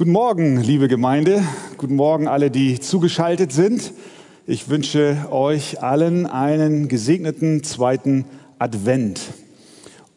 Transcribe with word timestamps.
Guten 0.00 0.12
Morgen, 0.12 0.56
liebe 0.62 0.88
Gemeinde. 0.88 1.44
Guten 1.76 1.94
Morgen 1.94 2.26
alle, 2.26 2.50
die 2.50 2.80
zugeschaltet 2.80 3.52
sind. 3.52 3.92
Ich 4.46 4.70
wünsche 4.70 5.26
euch 5.30 5.82
allen 5.82 6.24
einen 6.24 6.88
gesegneten 6.88 7.62
zweiten 7.64 8.24
Advent. 8.58 9.20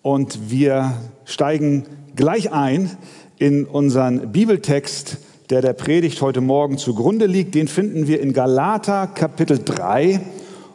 Und 0.01 0.49
wir 0.49 0.93
steigen 1.25 1.83
gleich 2.15 2.53
ein 2.53 2.91
in 3.37 3.65
unseren 3.65 4.31
Bibeltext, 4.31 5.17
der 5.49 5.61
der 5.61 5.73
Predigt 5.73 6.21
heute 6.21 6.39
Morgen 6.39 6.77
zugrunde 6.77 7.25
liegt. 7.25 7.53
Den 7.53 7.67
finden 7.67 8.07
wir 8.07 8.21
in 8.21 8.31
Galater 8.31 9.07
Kapitel 9.07 9.59
3. 9.59 10.21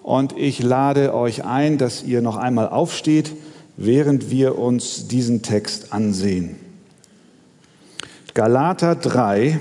Und 0.02 0.36
ich 0.36 0.62
lade 0.62 1.14
euch 1.14 1.46
ein, 1.46 1.79
dass 1.79 2.02
ihr 2.02 2.20
noch 2.20 2.36
einmal 2.36 2.68
aufsteht, 2.68 3.34
während 3.79 4.30
wir 4.30 4.59
uns 4.59 5.09
diesen 5.09 5.40
Text 5.40 5.95
ansehen. 5.95 6.68
Galater 8.39 8.95
3 8.95 9.59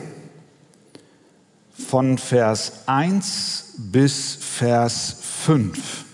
von 1.71 2.19
Vers 2.19 2.83
1 2.85 3.73
bis 3.79 4.37
Vers 4.39 5.17
5. 5.19 6.05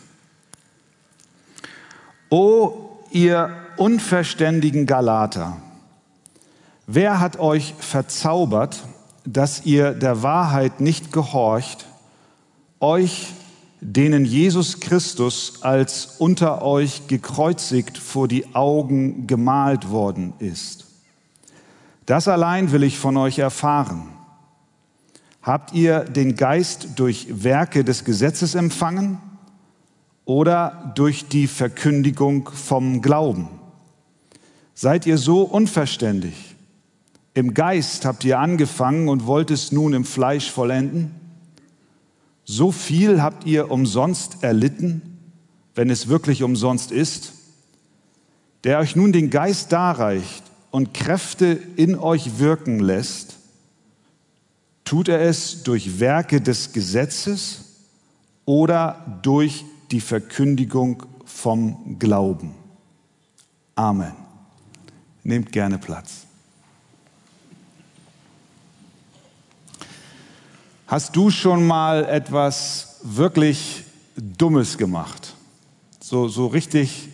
O 2.30 3.02
ihr 3.12 3.50
unverständigen 3.76 4.86
Galater, 4.86 5.58
wer 6.88 7.20
hat 7.20 7.38
euch 7.38 7.74
verzaubert, 7.80 8.86
dass 9.26 9.66
ihr 9.66 9.92
der 9.92 10.24
Wahrheit 10.24 10.80
nicht 10.80 11.12
gehorcht, 11.12 11.86
euch, 12.80 13.34
denen 13.82 14.24
Jesus 14.24 14.80
Christus 14.80 15.64
als 15.64 16.16
unter 16.18 16.62
euch 16.62 17.08
gekreuzigt 17.08 17.98
vor 17.98 18.30
die 18.30 18.56
Augen 18.56 19.28
gemalt 19.28 19.90
worden 19.90 20.32
ist? 20.40 20.83
Das 22.06 22.28
allein 22.28 22.72
will 22.72 22.84
ich 22.84 22.98
von 23.00 23.16
euch 23.18 23.40
erfahren. 23.40 24.10
Habt 25.42 25.74
ihr 25.74 26.02
den 26.02 26.36
Geist 26.36 26.90
durch 26.96 27.44
Werke 27.44 27.84
des 27.84 28.06
Gesetzes 28.06 28.56
empfangen 28.56 29.20
oder 30.26 30.94
durch 30.96 31.28
die 31.28 31.48
Verkündigung 31.48 32.50
vom 32.50 33.02
Glauben? 33.02 33.48
Seid 34.74 35.06
ihr 35.06 35.18
so 35.18 35.42
unverständig? 35.42 36.56
Im 37.34 37.54
Geist 37.54 38.06
habt 38.06 38.24
ihr 38.24 38.40
angefangen 38.40 39.10
und 39.10 39.26
wollt 39.26 39.52
es 39.52 39.72
nun 39.72 39.94
im 39.94 40.06
Fleisch 40.06 40.52
vollenden? 40.52 41.12
So 42.46 42.72
viel 42.72 43.22
habt 43.22 43.46
ihr 43.46 43.72
umsonst 43.72 44.44
erlitten, 44.44 45.02
wenn 45.76 45.90
es 45.90 46.08
wirklich 46.08 46.44
umsonst 46.44 46.92
ist? 46.92 47.34
Der 48.64 48.80
euch 48.80 48.96
nun 48.96 49.12
den 49.12 49.30
Geist 49.30 49.72
darreicht, 49.72 50.44
und 50.74 50.92
Kräfte 50.92 51.60
in 51.76 52.00
euch 52.00 52.40
wirken 52.40 52.80
lässt, 52.80 53.38
tut 54.84 55.08
er 55.08 55.22
es 55.22 55.62
durch 55.62 56.00
Werke 56.00 56.42
des 56.42 56.74
Gesetzes 56.74 57.76
oder 58.44 59.20
durch 59.22 59.66
die 59.92 60.02
Verkündigung 60.02 61.04
vom 61.26 62.00
Glauben. 62.00 62.56
Amen. 63.76 64.14
Nehmt 65.24 65.52
gerne 65.52 65.78
Platz. 65.78 66.26
Hast 70.88 71.16
du 71.16 71.30
schon 71.30 71.68
mal 71.68 72.04
etwas 72.06 73.00
wirklich 73.04 73.84
Dummes 74.16 74.80
gemacht? 74.80 75.36
So, 76.00 76.28
so 76.28 76.48
richtig, 76.48 77.10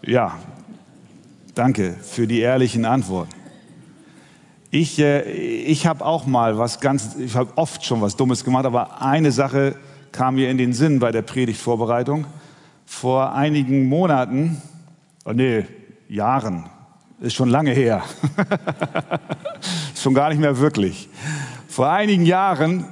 ja, 0.00 0.38
Danke 1.58 1.96
für 2.00 2.28
die 2.28 2.38
ehrlichen 2.38 2.84
Antworten. 2.84 3.34
Ich, 4.70 4.96
äh, 5.00 5.22
ich 5.22 5.88
habe 5.88 6.06
auch 6.06 6.24
mal 6.24 6.56
was 6.56 6.78
ganz, 6.78 7.16
ich 7.16 7.34
habe 7.34 7.50
oft 7.56 7.84
schon 7.84 8.00
was 8.00 8.14
Dummes 8.14 8.44
gemacht, 8.44 8.64
aber 8.64 9.02
eine 9.02 9.32
Sache 9.32 9.74
kam 10.12 10.36
mir 10.36 10.50
in 10.50 10.56
den 10.56 10.72
Sinn 10.72 11.00
bei 11.00 11.10
der 11.10 11.22
Predigtvorbereitung. 11.22 12.26
Vor 12.86 13.32
einigen 13.32 13.88
Monaten, 13.88 14.62
oh 15.24 15.32
nee, 15.32 15.66
Jahren, 16.08 16.66
ist 17.18 17.34
schon 17.34 17.48
lange 17.48 17.72
her, 17.72 18.04
schon 19.96 20.14
gar 20.14 20.28
nicht 20.28 20.38
mehr 20.38 20.60
wirklich. 20.60 21.08
Vor 21.66 21.90
einigen 21.90 22.24
Jahren, 22.24 22.84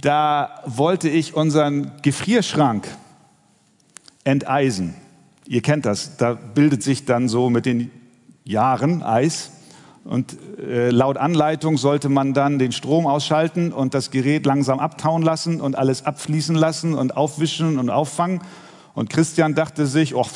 da 0.00 0.62
wollte 0.66 1.08
ich 1.08 1.34
unseren 1.34 1.92
Gefrierschrank 2.02 2.88
enteisen. 4.24 4.96
Ihr 5.46 5.62
kennt 5.62 5.86
das, 5.86 6.16
da 6.16 6.32
bildet 6.34 6.82
sich 6.82 7.04
dann 7.04 7.28
so 7.28 7.50
mit 7.50 7.66
den 7.66 7.92
Jahren 8.44 9.02
Eis. 9.02 9.52
Und 10.04 10.36
äh, 10.58 10.90
laut 10.90 11.18
Anleitung 11.18 11.76
sollte 11.76 12.08
man 12.08 12.32
dann 12.32 12.58
den 12.58 12.72
Strom 12.72 13.06
ausschalten 13.06 13.72
und 13.72 13.94
das 13.94 14.10
Gerät 14.10 14.46
langsam 14.46 14.78
abtauen 14.78 15.22
lassen 15.22 15.60
und 15.60 15.76
alles 15.76 16.06
abfließen 16.06 16.56
lassen 16.56 16.94
und 16.94 17.16
aufwischen 17.16 17.78
und 17.78 17.90
auffangen. 17.90 18.40
Und 18.94 19.10
Christian 19.10 19.54
dachte 19.54 19.86
sich, 19.86 20.14
oh, 20.14 20.26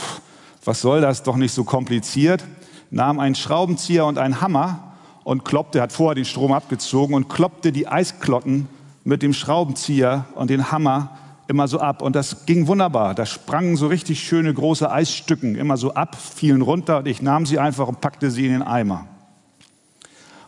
was 0.65 0.81
soll 0.81 1.01
das, 1.01 1.23
doch 1.23 1.37
nicht 1.37 1.53
so 1.53 1.65
kompliziert, 1.65 2.45
nahm 2.91 3.19
einen 3.19 3.35
Schraubenzieher 3.35 4.07
und 4.07 4.19
einen 4.19 4.41
Hammer 4.41 4.95
und 5.25 5.45
kloppte, 5.45 5.81
hat 5.81 5.93
vorher 5.93 6.15
den 6.15 6.25
Strom 6.25 6.53
abgezogen 6.53 7.15
und 7.15 7.29
kloppte 7.29 7.73
die 7.73 7.89
Eisklotten 7.89 8.69
mit 9.03 9.23
dem 9.23 9.33
Schraubenzieher 9.33 10.27
und 10.35 10.51
den 10.51 10.71
Hammer 10.71 11.17
immer 11.49 11.69
so 11.69 11.81
ab. 11.81 12.03
Und 12.03 12.17
das 12.17 12.47
ging 12.47 12.67
wunderbar. 12.67 13.15
Da 13.15 13.27
sprangen 13.27 13.77
so 13.77 13.87
richtig 13.87 14.23
schöne 14.23 14.53
große 14.53 14.91
Eisstücken 14.91 15.57
immer 15.57 15.77
so 15.77 15.95
ab, 15.95 16.17
fielen 16.17 16.63
runter 16.63 16.99
und 16.99 17.07
ich 17.07 17.23
nahm 17.23 17.47
sie 17.47 17.59
einfach 17.59 17.89
und 17.89 18.01
packte 18.01 18.31
sie 18.31 18.47
in 18.47 18.53
den 18.53 18.63
Eimer. 18.63 19.07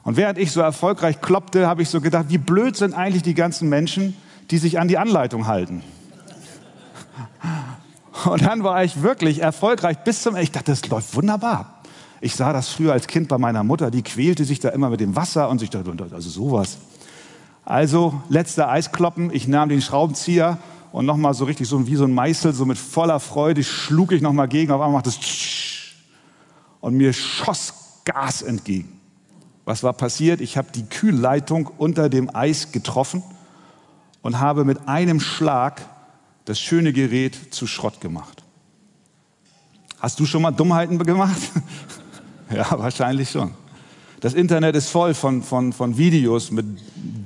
Und 0.02 0.16
während 0.16 0.38
ich 0.38 0.52
so 0.52 0.60
erfolgreich 0.60 1.20
kloppte, 1.20 1.66
habe 1.66 1.82
ich 1.82 1.88
so 1.88 2.00
gedacht, 2.00 2.26
wie 2.28 2.38
blöd 2.38 2.76
sind 2.76 2.94
eigentlich 2.94 3.24
die 3.24 3.34
ganzen 3.34 3.68
Menschen, 3.68 4.16
die 4.50 4.58
sich 4.58 4.78
an 4.78 4.86
die 4.86 4.98
Anleitung 4.98 5.48
halten. 5.48 5.82
Und 8.24 8.42
dann 8.42 8.62
war 8.62 8.84
ich 8.84 9.02
wirklich 9.02 9.42
erfolgreich 9.42 9.98
bis 10.04 10.22
zum 10.22 10.34
Ende. 10.34 10.44
Ich 10.44 10.52
dachte, 10.52 10.70
das 10.70 10.88
läuft 10.88 11.16
wunderbar. 11.16 11.82
Ich 12.20 12.36
sah 12.36 12.52
das 12.52 12.68
früher 12.68 12.92
als 12.92 13.08
Kind 13.08 13.28
bei 13.28 13.36
meiner 13.36 13.64
Mutter, 13.64 13.90
die 13.90 14.02
quälte 14.02 14.44
sich 14.44 14.60
da 14.60 14.68
immer 14.70 14.90
mit 14.90 15.00
dem 15.00 15.16
Wasser 15.16 15.48
und 15.48 15.58
sich 15.58 15.70
dachte, 15.70 15.92
also 16.12 16.30
sowas. 16.30 16.78
Also 17.64 18.22
letzter 18.28 18.70
Eiskloppen, 18.70 19.34
ich 19.34 19.48
nahm 19.48 19.68
den 19.68 19.82
Schraubenzieher 19.82 20.58
und 20.96 21.04
nochmal 21.04 21.34
so 21.34 21.44
richtig 21.44 21.68
so 21.68 21.86
wie 21.86 21.94
so 21.94 22.04
ein 22.04 22.14
Meißel, 22.14 22.54
so 22.54 22.64
mit 22.64 22.78
voller 22.78 23.20
Freude 23.20 23.62
schlug 23.62 24.12
ich 24.12 24.22
nochmal 24.22 24.48
gegen, 24.48 24.72
auf 24.72 24.80
einmal 24.80 25.02
macht 25.02 25.06
es 25.06 25.18
und 26.80 26.94
mir 26.94 27.12
schoss 27.12 27.74
Gas 28.06 28.40
entgegen. 28.40 28.98
Was 29.66 29.82
war 29.82 29.92
passiert? 29.92 30.40
Ich 30.40 30.56
habe 30.56 30.68
die 30.74 30.86
Kühlleitung 30.86 31.66
unter 31.76 32.08
dem 32.08 32.34
Eis 32.34 32.72
getroffen 32.72 33.22
und 34.22 34.40
habe 34.40 34.64
mit 34.64 34.88
einem 34.88 35.20
Schlag 35.20 35.82
das 36.46 36.58
schöne 36.58 36.94
Gerät 36.94 37.52
zu 37.52 37.66
Schrott 37.66 38.00
gemacht. 38.00 38.42
Hast 40.00 40.18
du 40.18 40.24
schon 40.24 40.40
mal 40.40 40.50
Dummheiten 40.50 40.98
gemacht? 40.98 41.42
ja, 42.50 42.66
wahrscheinlich 42.70 43.28
schon. 43.28 43.50
Das 44.20 44.32
Internet 44.32 44.74
ist 44.74 44.88
voll 44.88 45.12
von, 45.12 45.42
von, 45.42 45.74
von 45.74 45.98
Videos 45.98 46.50
mit 46.50 46.64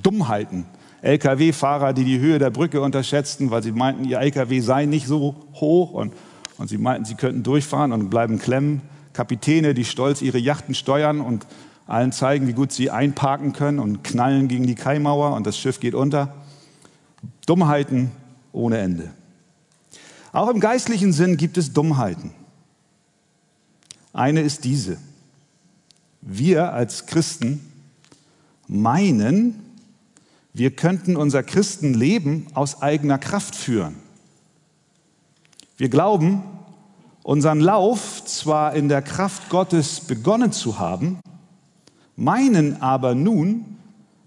Dummheiten. 0.02 0.66
Lkw-Fahrer, 1.02 1.92
die 1.92 2.04
die 2.04 2.18
Höhe 2.18 2.38
der 2.38 2.50
Brücke 2.50 2.80
unterschätzten, 2.80 3.50
weil 3.50 3.62
sie 3.62 3.72
meinten, 3.72 4.04
ihr 4.04 4.20
Lkw 4.20 4.60
sei 4.60 4.86
nicht 4.86 5.06
so 5.06 5.34
hoch 5.54 5.92
und, 5.92 6.12
und 6.58 6.68
sie 6.68 6.78
meinten, 6.78 7.04
sie 7.04 7.14
könnten 7.14 7.42
durchfahren 7.42 7.92
und 7.92 8.10
bleiben 8.10 8.38
klemmen. 8.38 8.82
Kapitäne, 9.12 9.74
die 9.74 9.84
stolz 9.84 10.22
ihre 10.22 10.38
Yachten 10.38 10.74
steuern 10.74 11.20
und 11.20 11.46
allen 11.86 12.12
zeigen, 12.12 12.46
wie 12.46 12.52
gut 12.52 12.70
sie 12.70 12.90
einparken 12.90 13.52
können 13.52 13.78
und 13.78 14.04
knallen 14.04 14.46
gegen 14.48 14.66
die 14.66 14.76
Kaimauer 14.76 15.34
und 15.34 15.46
das 15.46 15.58
Schiff 15.58 15.80
geht 15.80 15.94
unter. 15.94 16.34
Dummheiten 17.46 18.12
ohne 18.52 18.78
Ende. 18.78 19.10
Auch 20.32 20.48
im 20.48 20.60
geistlichen 20.60 21.12
Sinn 21.12 21.36
gibt 21.36 21.56
es 21.58 21.72
Dummheiten. 21.72 22.32
Eine 24.12 24.42
ist 24.42 24.64
diese. 24.64 24.98
Wir 26.20 26.72
als 26.72 27.06
Christen 27.06 27.60
meinen, 28.68 29.69
wir 30.52 30.70
könnten 30.72 31.16
unser 31.16 31.42
Christenleben 31.42 32.46
aus 32.54 32.82
eigener 32.82 33.18
Kraft 33.18 33.54
führen. 33.54 33.96
Wir 35.76 35.88
glauben, 35.88 36.42
unseren 37.22 37.60
Lauf 37.60 38.24
zwar 38.24 38.74
in 38.74 38.88
der 38.88 39.02
Kraft 39.02 39.48
Gottes 39.48 40.00
begonnen 40.00 40.52
zu 40.52 40.78
haben, 40.78 41.20
meinen 42.16 42.82
aber 42.82 43.14
nun 43.14 43.76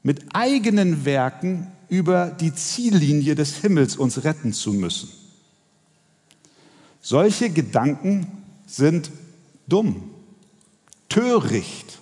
mit 0.01 0.33
eigenen 0.33 1.05
Werken 1.05 1.67
über 1.89 2.27
die 2.27 2.53
Ziellinie 2.53 3.35
des 3.35 3.57
Himmels 3.57 3.97
uns 3.97 4.23
retten 4.23 4.53
zu 4.53 4.73
müssen. 4.73 5.09
Solche 7.01 7.49
Gedanken 7.49 8.27
sind 8.65 9.11
dumm, 9.67 10.09
töricht. 11.09 11.99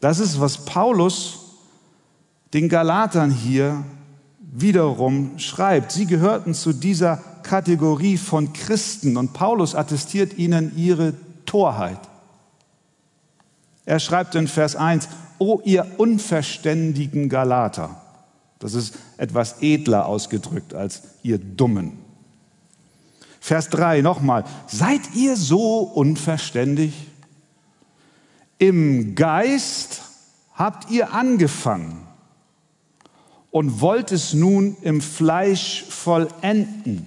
Das 0.00 0.18
ist, 0.18 0.40
was 0.40 0.64
Paulus 0.64 1.41
den 2.52 2.68
Galatern 2.68 3.30
hier 3.30 3.84
wiederum 4.38 5.38
schreibt. 5.38 5.92
Sie 5.92 6.06
gehörten 6.06 6.54
zu 6.54 6.72
dieser 6.72 7.16
Kategorie 7.42 8.18
von 8.18 8.52
Christen 8.52 9.16
und 9.16 9.32
Paulus 9.32 9.74
attestiert 9.74 10.38
ihnen 10.38 10.76
ihre 10.76 11.14
Torheit. 11.46 11.98
Er 13.84 13.98
schreibt 13.98 14.34
in 14.34 14.46
Vers 14.46 14.76
1, 14.76 15.08
O 15.38 15.60
ihr 15.64 15.86
unverständigen 15.98 17.28
Galater. 17.28 18.00
Das 18.58 18.74
ist 18.74 18.96
etwas 19.16 19.60
edler 19.60 20.06
ausgedrückt 20.06 20.72
als 20.72 21.02
ihr 21.22 21.38
Dummen. 21.38 21.98
Vers 23.40 23.70
3 23.70 24.02
nochmal. 24.02 24.44
Seid 24.68 25.00
ihr 25.16 25.36
so 25.36 25.80
unverständig? 25.80 27.08
Im 28.58 29.16
Geist 29.16 30.02
habt 30.54 30.92
ihr 30.92 31.12
angefangen 31.12 32.01
und 33.52 33.80
wollt 33.82 34.10
es 34.10 34.32
nun 34.32 34.76
im 34.80 35.00
Fleisch 35.00 35.84
vollenden. 35.88 37.06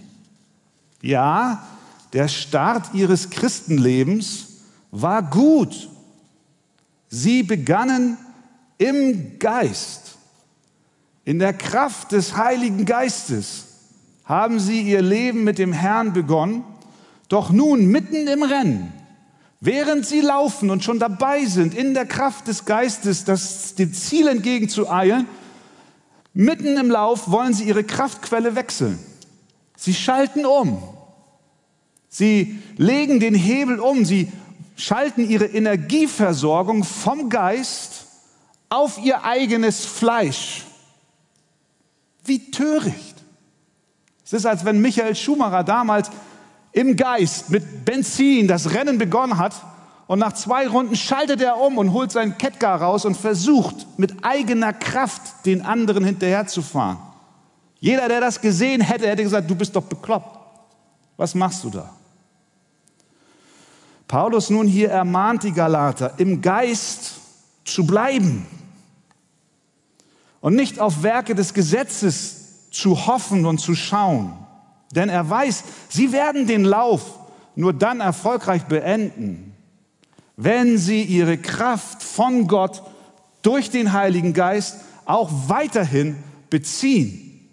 Ja, 1.01 1.67
der 2.13 2.29
Start 2.29 2.93
ihres 2.93 3.31
Christenlebens 3.31 4.47
war 4.91 5.23
gut. 5.23 5.89
Sie 7.09 7.43
begannen 7.43 8.17
im 8.77 9.39
Geist, 9.39 10.17
in 11.25 11.39
der 11.39 11.53
Kraft 11.53 12.11
des 12.11 12.37
Heiligen 12.37 12.85
Geistes 12.85 13.65
haben 14.23 14.59
sie 14.59 14.81
ihr 14.81 15.01
Leben 15.01 15.43
mit 15.43 15.57
dem 15.57 15.73
Herrn 15.73 16.13
begonnen, 16.13 16.63
doch 17.27 17.49
nun 17.49 17.87
mitten 17.87 18.27
im 18.27 18.43
Rennen, 18.43 18.93
während 19.61 20.05
sie 20.05 20.21
laufen 20.21 20.69
und 20.69 20.83
schon 20.83 20.99
dabei 20.99 21.45
sind, 21.45 21.73
in 21.73 21.95
der 21.95 22.05
Kraft 22.05 22.47
des 22.47 22.65
Geistes 22.65 23.23
das, 23.23 23.73
dem 23.73 23.93
Ziel 23.93 24.27
entgegenzueilen, 24.27 25.27
mitten 26.35 26.77
im 26.77 26.91
Lauf 26.91 27.31
wollen 27.31 27.53
sie 27.53 27.63
ihre 27.63 27.83
Kraftquelle 27.83 28.55
wechseln. 28.55 28.99
Sie 29.75 29.93
schalten 29.93 30.45
um. 30.45 30.83
Sie 32.09 32.59
legen 32.77 33.19
den 33.19 33.33
Hebel 33.33 33.79
um. 33.79 34.05
Sie 34.05 34.31
schalten 34.75 35.27
ihre 35.27 35.45
Energieversorgung 35.45 36.83
vom 36.83 37.29
Geist 37.29 38.05
auf 38.69 38.99
ihr 39.03 39.23
eigenes 39.23 39.85
Fleisch. 39.85 40.65
Wie 42.23 42.51
töricht. 42.51 43.15
Es 44.25 44.33
ist, 44.33 44.45
als 44.45 44.65
wenn 44.65 44.81
Michael 44.81 45.15
Schumacher 45.15 45.63
damals 45.63 46.09
im 46.71 46.95
Geist 46.95 47.49
mit 47.49 47.85
Benzin 47.85 48.47
das 48.47 48.73
Rennen 48.73 48.97
begonnen 48.97 49.37
hat 49.37 49.53
und 50.07 50.19
nach 50.19 50.33
zwei 50.33 50.67
Runden 50.67 50.95
schaltet 50.95 51.41
er 51.41 51.57
um 51.57 51.77
und 51.77 51.91
holt 51.91 52.11
seinen 52.11 52.37
Kettgar 52.37 52.81
raus 52.81 53.05
und 53.05 53.17
versucht 53.17 53.87
mit 53.97 54.23
eigener 54.23 54.73
Kraft 54.73 55.45
den 55.45 55.65
anderen 55.65 56.03
hinterherzufahren. 56.03 56.97
Jeder, 57.79 58.07
der 58.07 58.21
das 58.21 58.39
gesehen 58.39 58.81
hätte, 58.81 59.07
hätte 59.07 59.23
gesagt, 59.23 59.49
du 59.49 59.55
bist 59.55 59.75
doch 59.75 59.83
bekloppt. 59.83 60.39
Was 61.17 61.33
machst 61.33 61.63
du 61.63 61.69
da? 61.69 61.89
Paulus 64.07 64.49
nun 64.49 64.67
hier 64.67 64.89
ermahnt 64.89 65.43
die 65.43 65.51
Galater, 65.51 66.13
im 66.17 66.41
Geist 66.41 67.13
zu 67.63 67.85
bleiben 67.85 68.45
und 70.41 70.55
nicht 70.55 70.79
auf 70.79 71.01
Werke 71.01 71.33
des 71.33 71.53
Gesetzes 71.53 72.69
zu 72.69 73.07
hoffen 73.07 73.45
und 73.45 73.57
zu 73.57 73.73
schauen. 73.73 74.33
Denn 74.91 75.09
er 75.09 75.27
weiß, 75.27 75.63
sie 75.89 76.11
werden 76.11 76.45
den 76.45 76.63
Lauf 76.63 77.19
nur 77.55 77.73
dann 77.73 77.99
erfolgreich 77.99 78.65
beenden, 78.65 79.44
wenn 80.45 80.77
sie 80.77 81.01
ihre 81.01 81.39
Kraft 81.39 82.03
von 82.03 82.47
Gott 82.47 82.83
durch 83.41 83.71
den 83.71 83.93
Heiligen 83.93 84.33
Geist 84.33 84.77
auch 85.05 85.31
weiterhin 85.47 86.17
beziehen. 86.51 87.49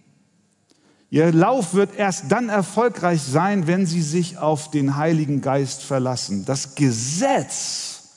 Ihr 1.09 1.33
Lauf 1.33 1.73
wird 1.73 1.97
erst 1.97 2.31
dann 2.31 2.51
erfolgreich 2.51 3.23
sein, 3.23 3.67
wenn 3.67 3.87
sie 3.87 4.03
sich 4.03 4.37
auf 4.37 4.71
den 4.71 4.97
Heiligen 4.97 5.41
Geist 5.41 5.83
verlassen. 5.83 6.45
Das 6.45 6.75
Gesetz, 6.75 8.11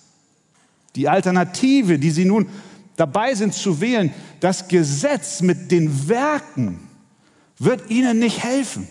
die 0.96 1.08
Alternative, 1.08 1.98
die 1.98 2.12
sie 2.12 2.26
nun 2.26 2.50
dabei 2.98 3.34
sind 3.34 3.54
zu 3.54 3.80
wählen, 3.80 4.14
das 4.42 4.68
Gesetz 4.68 5.42
mit 5.42 5.72
den 5.72 6.10
Werken 6.10 6.86
wird 7.60 7.90
ihnen 7.90 8.20
nicht 8.20 8.44
helfen, 8.44 8.90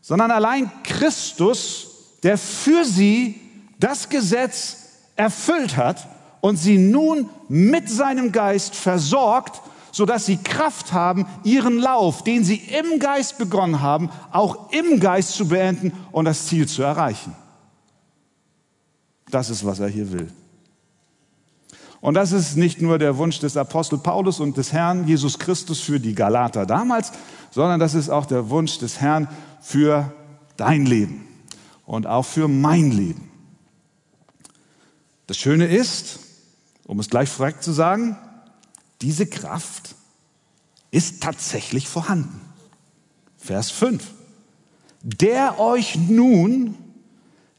sondern 0.00 0.32
allein 0.32 0.68
Christus, 0.82 2.16
der 2.24 2.36
für 2.36 2.84
sie 2.84 3.41
das 3.82 4.08
Gesetz 4.08 4.76
erfüllt 5.16 5.76
hat 5.76 6.06
und 6.40 6.56
sie 6.56 6.78
nun 6.78 7.28
mit 7.48 7.88
seinem 7.88 8.32
Geist 8.32 8.74
versorgt, 8.74 9.60
sodass 9.90 10.26
sie 10.26 10.38
Kraft 10.38 10.92
haben, 10.92 11.26
ihren 11.44 11.78
Lauf, 11.78 12.24
den 12.24 12.44
sie 12.44 12.56
im 12.56 12.98
Geist 12.98 13.38
begonnen 13.38 13.80
haben, 13.80 14.10
auch 14.30 14.70
im 14.72 15.00
Geist 15.00 15.32
zu 15.32 15.48
beenden 15.48 15.92
und 16.12 16.24
das 16.24 16.46
Ziel 16.46 16.66
zu 16.66 16.82
erreichen. 16.82 17.34
Das 19.30 19.50
ist, 19.50 19.64
was 19.64 19.80
er 19.80 19.88
hier 19.88 20.12
will. 20.12 20.28
Und 22.00 22.14
das 22.14 22.32
ist 22.32 22.56
nicht 22.56 22.82
nur 22.82 22.98
der 22.98 23.16
Wunsch 23.16 23.38
des 23.38 23.56
Apostel 23.56 23.98
Paulus 23.98 24.40
und 24.40 24.56
des 24.56 24.72
Herrn 24.72 25.06
Jesus 25.06 25.38
Christus 25.38 25.80
für 25.80 26.00
die 26.00 26.14
Galater 26.14 26.66
damals, 26.66 27.12
sondern 27.50 27.78
das 27.78 27.94
ist 27.94 28.10
auch 28.10 28.26
der 28.26 28.50
Wunsch 28.50 28.78
des 28.78 29.00
Herrn 29.00 29.28
für 29.60 30.12
dein 30.56 30.86
Leben 30.86 31.26
und 31.86 32.06
auch 32.06 32.24
für 32.24 32.48
mein 32.48 32.90
Leben. 32.90 33.31
Das 35.26 35.36
Schöne 35.38 35.66
ist, 35.66 36.18
um 36.84 36.98
es 37.00 37.08
gleich 37.08 37.28
frech 37.28 37.60
zu 37.60 37.72
sagen, 37.72 38.16
diese 39.00 39.26
Kraft 39.26 39.94
ist 40.90 41.22
tatsächlich 41.22 41.88
vorhanden. 41.88 42.40
Vers 43.38 43.70
5. 43.70 44.04
Der 45.02 45.58
euch 45.58 45.96
nun 45.96 46.76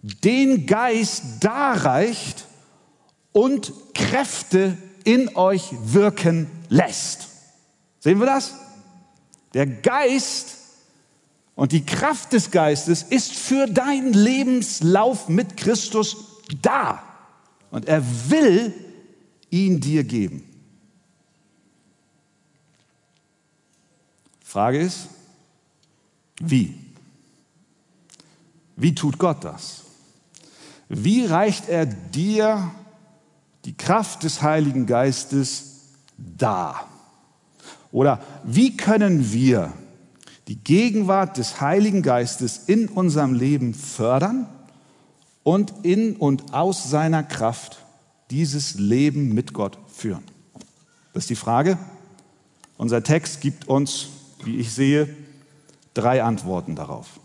den 0.01 0.65
Geist 0.65 1.23
darreicht 1.41 2.45
und 3.31 3.73
Kräfte 3.93 4.77
in 5.03 5.35
euch 5.35 5.69
wirken 5.83 6.49
lässt. 6.69 7.27
Sehen 7.99 8.19
wir 8.19 8.25
das? 8.25 8.53
Der 9.53 9.65
Geist 9.65 10.57
und 11.55 11.71
die 11.71 11.85
Kraft 11.85 12.33
des 12.33 12.51
Geistes 12.51 13.03
ist 13.03 13.33
für 13.33 13.67
deinen 13.67 14.13
Lebenslauf 14.13 15.29
mit 15.29 15.57
Christus 15.57 16.17
da. 16.61 17.03
Und 17.73 17.87
er 17.87 18.03
will 18.29 18.71
ihn 19.49 19.79
dir 19.79 20.03
geben. 20.03 20.43
Frage 24.43 24.79
ist, 24.79 25.07
wie? 26.39 26.75
Wie 28.75 28.93
tut 28.93 29.17
Gott 29.17 29.43
das? 29.43 29.85
Wie 30.87 31.25
reicht 31.25 31.67
er 31.67 31.87
dir 31.87 32.69
die 33.65 33.75
Kraft 33.75 34.21
des 34.21 34.43
Heiligen 34.43 34.85
Geistes 34.85 35.79
dar? 36.15 36.87
Oder 37.91 38.21
wie 38.43 38.77
können 38.77 39.31
wir 39.31 39.73
die 40.47 40.63
Gegenwart 40.63 41.39
des 41.39 41.59
Heiligen 41.59 42.03
Geistes 42.03 42.65
in 42.67 42.87
unserem 42.87 43.33
Leben 43.33 43.73
fördern 43.73 44.47
und 45.43 45.73
in 45.83 46.15
und 46.15 46.53
aus 46.53 46.89
seiner 46.89 47.23
Kraft 47.23 47.79
dieses 48.31 48.75
Leben 48.75 49.33
mit 49.33 49.53
Gott 49.53 49.77
führen? 49.87 50.23
Das 51.13 51.23
ist 51.23 51.29
die 51.29 51.35
Frage. 51.35 51.77
Unser 52.77 53.03
Text 53.03 53.41
gibt 53.41 53.67
uns 53.67 54.07
wie 54.45 54.57
ich 54.57 54.73
sehe, 54.73 55.15
drei 55.93 56.23
Antworten 56.23 56.75
darauf. 56.75 57.19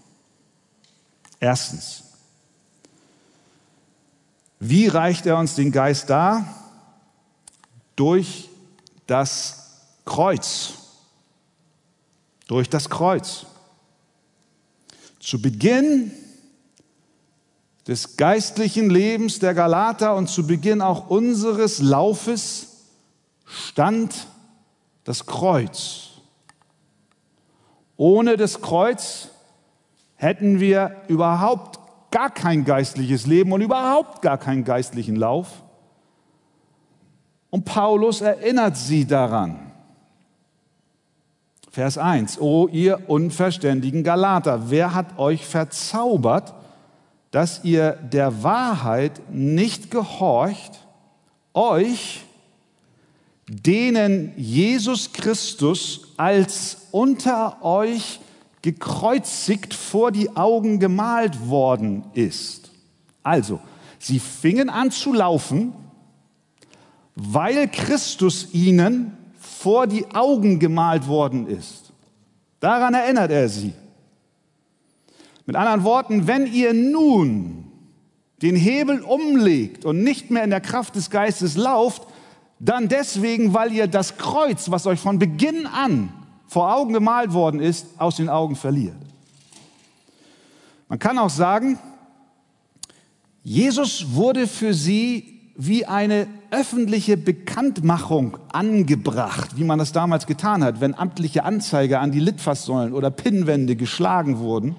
Erstens, 1.40 2.04
wie 4.60 4.88
reicht 4.88 5.26
er 5.26 5.38
uns 5.38 5.54
den 5.54 5.70
Geist 5.70 6.10
dar? 6.10 6.46
Durch 7.96 8.48
das 9.06 9.70
Kreuz. 10.04 10.72
Durch 12.46 12.68
das 12.68 12.88
Kreuz. 12.88 13.46
Zu 15.20 15.40
Beginn 15.40 16.12
des 17.88 18.18
geistlichen 18.18 18.90
Lebens 18.90 19.38
der 19.38 19.54
Galater 19.54 20.14
und 20.14 20.28
zu 20.28 20.46
Beginn 20.46 20.82
auch 20.82 21.08
unseres 21.08 21.80
Laufes 21.80 22.84
stand 23.46 24.28
das 25.04 25.24
Kreuz. 25.24 26.10
Ohne 27.96 28.36
das 28.36 28.60
Kreuz 28.60 29.30
hätten 30.16 30.60
wir 30.60 30.96
überhaupt 31.08 31.80
gar 32.10 32.28
kein 32.28 32.66
geistliches 32.66 33.26
Leben 33.26 33.52
und 33.52 33.62
überhaupt 33.62 34.20
gar 34.20 34.36
keinen 34.36 34.64
geistlichen 34.64 35.16
Lauf. 35.16 35.62
Und 37.48 37.64
Paulus 37.64 38.20
erinnert 38.20 38.76
sie 38.76 39.06
daran. 39.06 39.72
Vers 41.70 41.96
1, 41.96 42.38
O 42.38 42.68
ihr 42.68 43.08
unverständigen 43.08 44.04
Galater, 44.04 44.70
wer 44.70 44.94
hat 44.94 45.18
euch 45.18 45.46
verzaubert, 45.46 46.52
dass 47.30 47.64
ihr 47.64 47.92
der 47.92 48.42
Wahrheit 48.42 49.20
nicht 49.30 49.90
gehorcht, 49.90 50.86
euch 51.52 52.24
denen 53.48 54.32
Jesus 54.36 55.12
Christus 55.12 56.12
als 56.16 56.88
unter 56.90 57.64
euch 57.64 58.20
gekreuzigt 58.62 59.72
vor 59.72 60.12
die 60.12 60.36
Augen 60.36 60.78
gemalt 60.78 61.48
worden 61.48 62.04
ist. 62.14 62.70
Also, 63.22 63.60
sie 63.98 64.18
fingen 64.18 64.68
an 64.68 64.90
zu 64.90 65.12
laufen, 65.12 65.72
weil 67.14 67.68
Christus 67.68 68.48
ihnen 68.52 69.16
vor 69.38 69.86
die 69.86 70.06
Augen 70.14 70.58
gemalt 70.58 71.06
worden 71.06 71.46
ist. 71.46 71.92
Daran 72.60 72.94
erinnert 72.94 73.30
er 73.30 73.48
sie. 73.48 73.72
Mit 75.48 75.56
anderen 75.56 75.82
Worten, 75.82 76.26
wenn 76.26 76.46
ihr 76.46 76.74
nun 76.74 77.64
den 78.42 78.54
Hebel 78.54 79.00
umlegt 79.00 79.86
und 79.86 80.04
nicht 80.04 80.30
mehr 80.30 80.44
in 80.44 80.50
der 80.50 80.60
Kraft 80.60 80.94
des 80.94 81.08
Geistes 81.08 81.56
lauft, 81.56 82.02
dann 82.58 82.88
deswegen, 82.88 83.54
weil 83.54 83.72
ihr 83.72 83.86
das 83.86 84.18
Kreuz, 84.18 84.70
was 84.70 84.86
euch 84.86 85.00
von 85.00 85.18
Beginn 85.18 85.66
an 85.66 86.12
vor 86.48 86.76
Augen 86.76 86.92
gemalt 86.92 87.32
worden 87.32 87.60
ist, 87.60 87.86
aus 87.96 88.16
den 88.16 88.28
Augen 88.28 88.56
verliert. 88.56 88.98
Man 90.86 90.98
kann 90.98 91.16
auch 91.16 91.30
sagen, 91.30 91.78
Jesus 93.42 94.12
wurde 94.12 94.48
für 94.48 94.74
sie 94.74 95.50
wie 95.56 95.86
eine 95.86 96.26
öffentliche 96.50 97.16
Bekanntmachung 97.16 98.36
angebracht, 98.52 99.56
wie 99.56 99.64
man 99.64 99.78
das 99.78 99.92
damals 99.92 100.26
getan 100.26 100.62
hat, 100.62 100.82
wenn 100.82 100.94
amtliche 100.94 101.44
Anzeiger 101.44 102.02
an 102.02 102.12
die 102.12 102.20
Litfaßsäulen 102.20 102.92
oder 102.92 103.10
Pinnwände 103.10 103.76
geschlagen 103.76 104.40
wurden. 104.40 104.76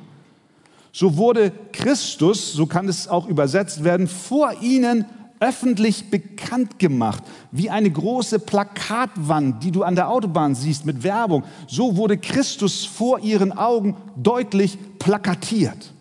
So 0.92 1.18
wurde 1.18 1.52
Christus, 1.72 2.54
so 2.54 2.66
kann 2.66 2.88
es 2.88 3.08
auch 3.08 3.28
übersetzt 3.28 3.84
werden, 3.84 4.08
vor 4.08 4.54
ihnen 4.62 5.06
öffentlich 5.40 6.10
bekannt 6.10 6.80
gemacht, 6.80 7.24
wie 7.52 7.70
eine 7.70 7.90
große 7.90 8.40
Plakatwand, 8.40 9.64
die 9.64 9.72
du 9.72 9.84
an 9.84 9.96
der 9.96 10.10
Autobahn 10.10 10.56
siehst 10.56 10.86
mit 10.86 11.04
Werbung. 11.04 11.44
So 11.68 11.96
wurde 11.96 12.18
Christus 12.18 12.86
vor 12.86 13.20
ihren 13.20 13.54
Augen 13.54 13.96
deutlich 14.18 14.78
plakatiert. 15.00 15.94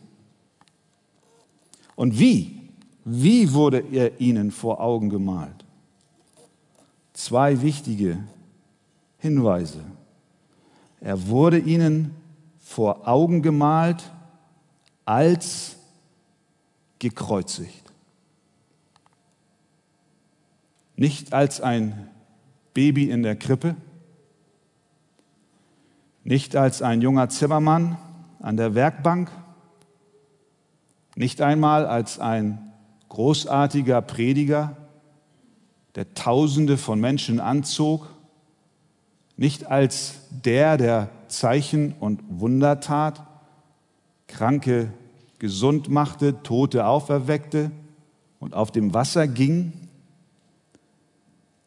Und 1.95 2.19
wie? 2.19 2.59
Wie 3.05 3.53
wurde 3.53 3.83
er 3.93 4.21
ihnen 4.21 4.51
vor 4.51 4.81
Augen 4.81 5.09
gemalt? 5.09 5.65
Zwei 7.13 7.63
wichtige 7.63 8.19
Hinweise. 9.19 9.81
Er 11.01 11.29
wurde 11.29 11.59
ihnen 11.59 12.15
vor 12.61 13.09
Augen 13.09 13.43
gemalt 13.43 14.03
als 15.09 15.77
gekreuzigt. 16.99 17.89
nicht 20.99 21.33
als 21.33 21.61
ein 21.61 22.09
Baby 22.75 23.09
in 23.09 23.23
der 23.23 23.37
Krippe, 23.37 23.77
nicht 26.25 26.57
als 26.57 26.83
ein 26.83 27.01
junger 27.01 27.29
Zimmermann 27.29 27.97
an 28.41 28.57
der 28.57 28.75
Werkbank, 28.75 29.31
nicht 31.15 31.41
einmal 31.41 31.87
als 31.87 32.19
ein 32.19 32.73
großartiger 33.11 34.03
Prediger, 34.03 34.77
der 35.95 36.15
Tausende 36.15 36.77
von 36.77 37.01
Menschen 37.01 37.39
anzog, 37.39 38.09
nicht 39.37 39.67
als 39.67 40.23
der, 40.31 40.77
der 40.77 41.11
Zeichen 41.29 41.95
und 42.01 42.21
Wunder 42.29 42.81
tat, 42.81 43.25
Kranke 44.29 44.93
gesund 45.41 45.89
machte, 45.89 46.43
Tote 46.43 46.87
auferweckte 46.87 47.73
und 48.39 48.55
auf 48.55 48.71
dem 48.71 48.95
Wasser 48.95 49.27
ging, 49.27 49.73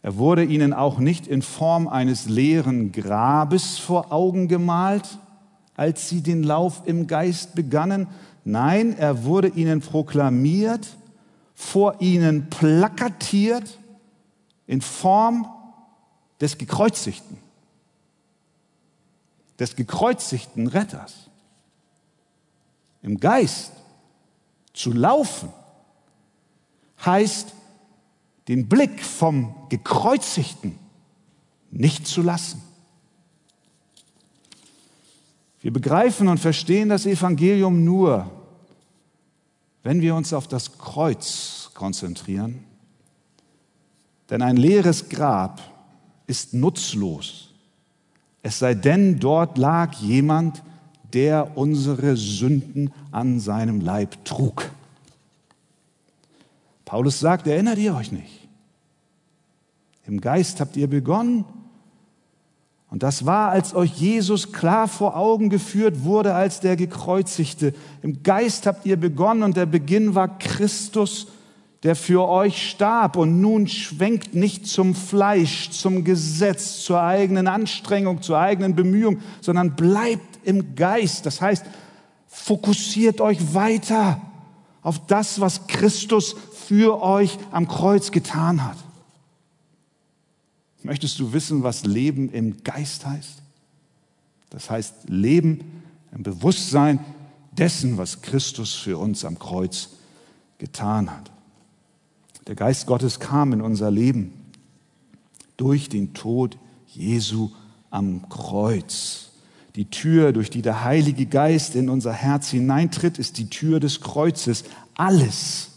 er 0.03 0.17
wurde 0.17 0.43
ihnen 0.43 0.73
auch 0.73 0.97
nicht 0.97 1.27
in 1.27 1.41
Form 1.41 1.87
eines 1.87 2.27
leeren 2.27 2.91
Grabes 2.91 3.77
vor 3.77 4.11
Augen 4.11 4.47
gemalt, 4.47 5.19
als 5.75 6.09
sie 6.09 6.21
den 6.21 6.43
Lauf 6.43 6.81
im 6.85 7.07
Geist 7.07 7.53
begannen. 7.53 8.07
Nein, 8.43 8.97
er 8.97 9.25
wurde 9.25 9.49
ihnen 9.49 9.79
proklamiert, 9.81 10.97
vor 11.53 12.01
ihnen 12.01 12.49
plakatiert 12.49 13.77
in 14.65 14.81
Form 14.81 15.45
des 16.39 16.57
gekreuzigten, 16.57 17.37
des 19.59 19.75
gekreuzigten 19.75 20.65
Retters. 20.65 21.30
Im 23.01 23.19
Geist 23.19 23.71
zu 24.73 24.91
laufen 24.91 25.49
heißt 27.03 27.53
den 28.47 28.67
Blick 28.69 29.03
vom 29.03 29.55
gekreuzigten 29.69 30.77
nicht 31.71 32.05
zu 32.05 32.21
lassen. 32.21 32.61
Wir 35.61 35.71
begreifen 35.71 36.27
und 36.27 36.39
verstehen 36.39 36.89
das 36.89 37.05
Evangelium 37.05 37.83
nur, 37.83 38.29
wenn 39.83 40.01
wir 40.01 40.15
uns 40.15 40.33
auf 40.33 40.47
das 40.47 40.77
Kreuz 40.77 41.71
konzentrieren. 41.73 42.63
Denn 44.29 44.41
ein 44.41 44.57
leeres 44.57 45.09
Grab 45.09 45.61
ist 46.27 46.53
nutzlos, 46.53 47.49
es 48.43 48.57
sei 48.59 48.73
denn, 48.73 49.19
dort 49.19 49.57
lag 49.57 49.93
jemand, 49.95 50.63
der 51.13 51.57
unsere 51.57 52.17
Sünden 52.17 52.91
an 53.11 53.39
seinem 53.39 53.81
Leib 53.81 54.23
trug. 54.25 54.69
Paulus 56.85 57.19
sagt, 57.19 57.47
erinnert 57.47 57.77
ihr 57.77 57.95
euch 57.95 58.11
nicht? 58.11 58.47
Im 60.07 60.19
Geist 60.19 60.59
habt 60.59 60.75
ihr 60.75 60.87
begonnen. 60.87 61.45
Und 62.89 63.03
das 63.03 63.25
war, 63.25 63.49
als 63.49 63.73
euch 63.73 63.93
Jesus 63.93 64.51
klar 64.51 64.89
vor 64.89 65.15
Augen 65.15 65.49
geführt 65.49 66.03
wurde 66.03 66.33
als 66.33 66.59
der 66.59 66.75
Gekreuzigte. 66.75 67.73
Im 68.01 68.21
Geist 68.21 68.67
habt 68.67 68.85
ihr 68.85 68.97
begonnen 68.97 69.43
und 69.43 69.55
der 69.55 69.65
Beginn 69.65 70.13
war 70.13 70.37
Christus, 70.37 71.27
der 71.83 71.95
für 71.95 72.27
euch 72.27 72.69
starb 72.69 73.15
und 73.15 73.39
nun 73.41 73.67
schwenkt 73.67 74.35
nicht 74.35 74.67
zum 74.67 74.93
Fleisch, 74.93 75.71
zum 75.71 76.03
Gesetz, 76.03 76.83
zur 76.83 77.01
eigenen 77.01 77.47
Anstrengung, 77.47 78.21
zur 78.21 78.37
eigenen 78.37 78.75
Bemühung, 78.75 79.19
sondern 79.39 79.75
bleibt 79.75 80.30
im 80.43 80.75
Geist. 80.75 81.25
Das 81.25 81.41
heißt, 81.41 81.65
fokussiert 82.27 83.21
euch 83.21 83.53
weiter 83.53 84.21
auf 84.81 85.05
das, 85.07 85.39
was 85.39 85.67
Christus 85.67 86.35
für 86.67 87.01
euch 87.01 87.37
am 87.51 87.67
Kreuz 87.67 88.11
getan 88.11 88.63
hat. 88.63 88.77
Möchtest 90.83 91.19
du 91.19 91.33
wissen, 91.33 91.63
was 91.63 91.85
Leben 91.85 92.29
im 92.29 92.63
Geist 92.63 93.05
heißt? 93.05 93.41
Das 94.49 94.69
heißt 94.69 95.09
Leben 95.09 95.83
im 96.11 96.23
Bewusstsein 96.23 96.99
dessen, 97.51 97.97
was 97.97 98.21
Christus 98.21 98.73
für 98.73 98.97
uns 98.97 99.23
am 99.25 99.37
Kreuz 99.37 99.89
getan 100.57 101.11
hat. 101.11 101.31
Der 102.47 102.55
Geist 102.55 102.87
Gottes 102.87 103.19
kam 103.19 103.53
in 103.53 103.61
unser 103.61 103.91
Leben 103.91 104.33
durch 105.57 105.89
den 105.89 106.13
Tod 106.13 106.57
Jesu 106.87 107.51
am 107.91 108.27
Kreuz. 108.29 109.30
Die 109.75 109.89
Tür, 109.89 110.33
durch 110.33 110.49
die 110.49 110.61
der 110.61 110.83
Heilige 110.83 111.25
Geist 111.25 111.75
in 111.75 111.89
unser 111.89 112.11
Herz 112.11 112.49
hineintritt, 112.49 113.17
ist 113.17 113.37
die 113.37 113.49
Tür 113.49 113.79
des 113.79 114.01
Kreuzes. 114.01 114.65
Alles, 114.95 115.69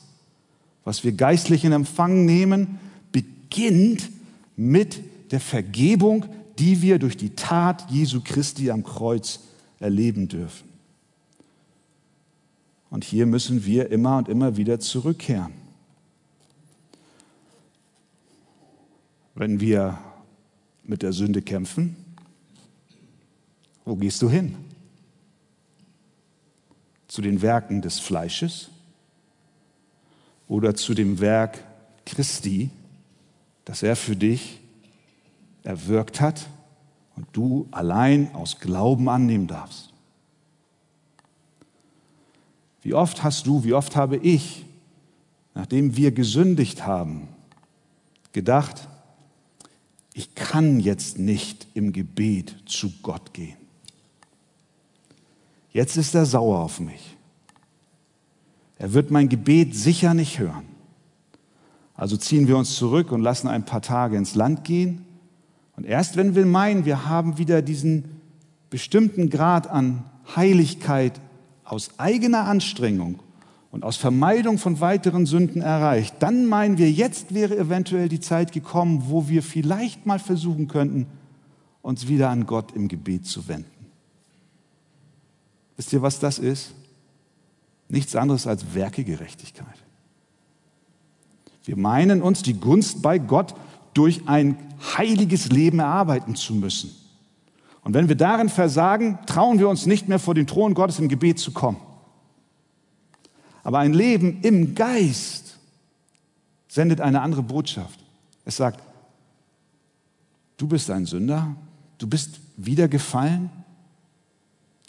was 0.84 1.04
wir 1.04 1.12
geistlich 1.12 1.64
in 1.64 1.72
Empfang 1.72 2.24
nehmen, 2.24 2.80
beginnt 3.12 4.10
mit 4.56 5.00
der 5.30 5.40
Vergebung, 5.40 6.26
die 6.58 6.82
wir 6.82 6.98
durch 6.98 7.16
die 7.16 7.30
Tat 7.30 7.88
Jesu 7.90 8.20
Christi 8.22 8.70
am 8.70 8.84
Kreuz 8.84 9.40
erleben 9.78 10.28
dürfen. 10.28 10.68
Und 12.90 13.04
hier 13.04 13.26
müssen 13.26 13.64
wir 13.64 13.90
immer 13.90 14.18
und 14.18 14.28
immer 14.28 14.56
wieder 14.56 14.78
zurückkehren. 14.78 15.52
Wenn 19.34 19.60
wir 19.60 19.98
mit 20.84 21.02
der 21.02 21.12
Sünde 21.12 21.42
kämpfen, 21.42 21.96
wo 23.84 23.96
gehst 23.96 24.22
du 24.22 24.30
hin? 24.30 24.56
Zu 27.08 27.22
den 27.22 27.42
Werken 27.42 27.82
des 27.82 28.00
Fleisches 28.00 28.70
oder 30.48 30.74
zu 30.74 30.94
dem 30.94 31.20
Werk 31.20 31.62
Christi, 32.04 32.70
das 33.64 33.82
er 33.82 33.96
für 33.96 34.16
dich 34.16 34.60
erwirkt 35.62 36.20
hat 36.20 36.48
und 37.16 37.26
du 37.32 37.68
allein 37.70 38.34
aus 38.34 38.58
Glauben 38.58 39.08
annehmen 39.08 39.46
darfst. 39.46 39.90
Wie 42.82 42.94
oft 42.94 43.22
hast 43.22 43.46
du, 43.46 43.64
wie 43.64 43.72
oft 43.72 43.96
habe 43.96 44.16
ich, 44.18 44.66
nachdem 45.54 45.96
wir 45.96 46.12
gesündigt 46.12 46.86
haben, 46.86 47.28
gedacht, 48.32 48.88
ich 50.12 50.34
kann 50.34 50.80
jetzt 50.80 51.18
nicht 51.18 51.66
im 51.74 51.92
Gebet 51.92 52.56
zu 52.66 52.92
Gott 53.02 53.32
gehen. 53.32 53.63
Jetzt 55.74 55.96
ist 55.96 56.14
er 56.14 56.24
sauer 56.24 56.60
auf 56.60 56.80
mich. 56.80 57.16
Er 58.78 58.94
wird 58.94 59.10
mein 59.10 59.28
Gebet 59.28 59.74
sicher 59.74 60.14
nicht 60.14 60.38
hören. 60.38 60.64
Also 61.96 62.16
ziehen 62.16 62.48
wir 62.48 62.56
uns 62.56 62.76
zurück 62.76 63.12
und 63.12 63.20
lassen 63.20 63.48
ein 63.48 63.64
paar 63.64 63.82
Tage 63.82 64.16
ins 64.16 64.36
Land 64.36 64.64
gehen. 64.64 65.04
Und 65.76 65.84
erst 65.84 66.16
wenn 66.16 66.36
wir 66.36 66.46
meinen, 66.46 66.84
wir 66.84 67.06
haben 67.06 67.38
wieder 67.38 67.60
diesen 67.60 68.20
bestimmten 68.70 69.30
Grad 69.30 69.68
an 69.68 70.04
Heiligkeit 70.36 71.20
aus 71.64 71.98
eigener 71.98 72.46
Anstrengung 72.46 73.18
und 73.72 73.82
aus 73.82 73.96
Vermeidung 73.96 74.58
von 74.58 74.80
weiteren 74.80 75.26
Sünden 75.26 75.60
erreicht, 75.60 76.14
dann 76.20 76.46
meinen 76.46 76.78
wir, 76.78 76.90
jetzt 76.90 77.34
wäre 77.34 77.56
eventuell 77.56 78.08
die 78.08 78.20
Zeit 78.20 78.52
gekommen, 78.52 79.04
wo 79.08 79.28
wir 79.28 79.42
vielleicht 79.42 80.06
mal 80.06 80.20
versuchen 80.20 80.68
könnten, 80.68 81.06
uns 81.82 82.06
wieder 82.06 82.30
an 82.30 82.46
Gott 82.46 82.72
im 82.76 82.86
Gebet 82.86 83.26
zu 83.26 83.48
wenden. 83.48 83.73
Wisst 85.76 85.92
ihr, 85.92 86.02
was 86.02 86.18
das 86.20 86.38
ist? 86.38 86.72
Nichts 87.88 88.16
anderes 88.16 88.46
als 88.46 88.74
Werkegerechtigkeit. 88.74 89.66
Wir 91.64 91.76
meinen 91.76 92.22
uns 92.22 92.42
die 92.42 92.54
Gunst 92.54 93.02
bei 93.02 93.18
Gott 93.18 93.54
durch 93.94 94.28
ein 94.28 94.58
heiliges 94.96 95.50
Leben 95.50 95.78
erarbeiten 95.78 96.34
zu 96.34 96.54
müssen. 96.54 96.94
Und 97.82 97.94
wenn 97.94 98.08
wir 98.08 98.16
darin 98.16 98.48
versagen, 98.48 99.18
trauen 99.26 99.58
wir 99.58 99.68
uns 99.68 99.86
nicht 99.86 100.08
mehr 100.08 100.18
vor 100.18 100.34
den 100.34 100.46
Thron 100.46 100.74
Gottes 100.74 100.98
im 100.98 101.08
Gebet 101.08 101.38
zu 101.38 101.52
kommen. 101.52 101.78
Aber 103.62 103.78
ein 103.78 103.94
Leben 103.94 104.40
im 104.42 104.74
Geist 104.74 105.58
sendet 106.68 107.00
eine 107.00 107.22
andere 107.22 107.42
Botschaft. 107.42 108.00
Es 108.44 108.56
sagt, 108.56 108.82
du 110.56 110.66
bist 110.66 110.90
ein 110.90 111.06
Sünder, 111.06 111.54
du 111.98 112.06
bist 112.06 112.40
wieder 112.56 112.88
gefallen. 112.88 113.50